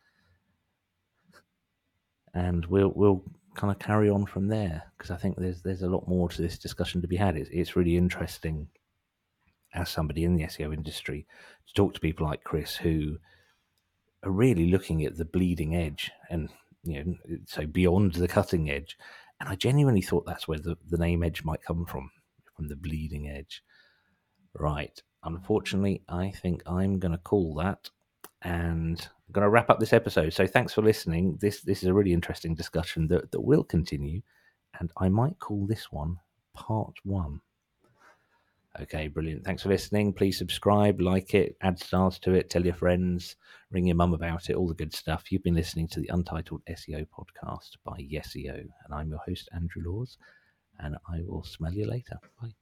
and 2.33 2.65
we'll 2.65 2.93
we'll 2.95 3.23
kind 3.55 3.71
of 3.71 3.79
carry 3.79 4.09
on 4.09 4.25
from 4.25 4.47
there 4.47 4.83
because 4.97 5.11
I 5.11 5.17
think 5.17 5.37
there's 5.37 5.61
there's 5.61 5.81
a 5.81 5.89
lot 5.89 6.07
more 6.07 6.29
to 6.29 6.41
this 6.41 6.57
discussion 6.57 7.01
to 7.01 7.07
be 7.07 7.15
had. 7.15 7.35
It's 7.35 7.49
it's 7.51 7.75
really 7.75 7.97
interesting 7.97 8.67
as 9.73 9.89
somebody 9.89 10.23
in 10.23 10.35
the 10.35 10.43
SEO 10.43 10.73
industry 10.73 11.27
to 11.67 11.73
talk 11.73 11.93
to 11.93 11.99
people 11.99 12.25
like 12.25 12.43
Chris 12.43 12.75
who 12.75 13.17
are 14.23 14.31
really 14.31 14.69
looking 14.69 15.05
at 15.05 15.17
the 15.17 15.25
bleeding 15.25 15.75
edge 15.75 16.11
and 16.29 16.49
you 16.83 17.03
know 17.03 17.15
so 17.45 17.65
beyond 17.65 18.13
the 18.13 18.27
cutting 18.27 18.69
edge. 18.69 18.97
And 19.39 19.47
I 19.47 19.55
genuinely 19.55 20.01
thought 20.01 20.25
that's 20.25 20.47
where 20.47 20.59
the, 20.59 20.77
the 20.89 20.97
name 20.97 21.23
edge 21.23 21.43
might 21.43 21.63
come 21.63 21.85
from, 21.85 22.11
from 22.55 22.67
the 22.67 22.75
bleeding 22.75 23.29
edge. 23.29 23.63
Right. 24.53 25.01
Unfortunately, 25.23 26.01
I 26.09 26.31
think 26.31 26.61
I'm 26.65 26.99
going 26.99 27.13
to 27.13 27.17
call 27.17 27.55
that 27.55 27.89
and 28.41 28.99
I'm 28.99 29.31
going 29.31 29.43
to 29.43 29.49
wrap 29.49 29.69
up 29.69 29.79
this 29.79 29.93
episode. 29.93 30.33
So 30.33 30.47
thanks 30.47 30.73
for 30.73 30.81
listening. 30.81 31.37
This 31.39 31.61
this 31.61 31.83
is 31.83 31.89
a 31.89 31.93
really 31.93 32.13
interesting 32.13 32.55
discussion 32.55 33.07
that, 33.09 33.31
that 33.31 33.41
will 33.41 33.63
continue, 33.63 34.21
and 34.79 34.91
I 34.97 35.09
might 35.09 35.39
call 35.39 35.65
this 35.65 35.91
one 35.91 36.17
part 36.53 36.95
one. 37.03 37.41
Okay, 38.77 39.07
brilliant. 39.07 39.43
Thanks 39.43 39.63
for 39.63 39.69
listening. 39.69 40.13
Please 40.13 40.37
subscribe, 40.37 41.01
like 41.01 41.33
it, 41.33 41.57
add 41.61 41.79
stars 41.79 42.19
to 42.19 42.33
it, 42.33 42.49
tell 42.49 42.63
your 42.63 42.75
friends, 42.75 43.35
ring 43.71 43.87
your 43.87 43.95
mum 43.95 44.13
about 44.13 44.49
it, 44.49 44.55
all 44.55 44.67
the 44.67 44.73
good 44.73 44.93
stuff. 44.93 45.31
You've 45.31 45.43
been 45.43 45.55
listening 45.55 45.87
to 45.89 45.99
the 45.99 46.09
Untitled 46.09 46.61
SEO 46.69 47.07
podcast 47.07 47.77
by 47.83 47.97
Yeseo, 47.97 48.59
and 48.59 48.93
I'm 48.93 49.09
your 49.09 49.21
host, 49.25 49.49
Andrew 49.53 49.83
Laws, 49.83 50.17
and 50.79 50.95
I 51.11 51.21
will 51.25 51.43
smell 51.43 51.73
you 51.73 51.87
later. 51.87 52.19
Bye. 52.41 52.53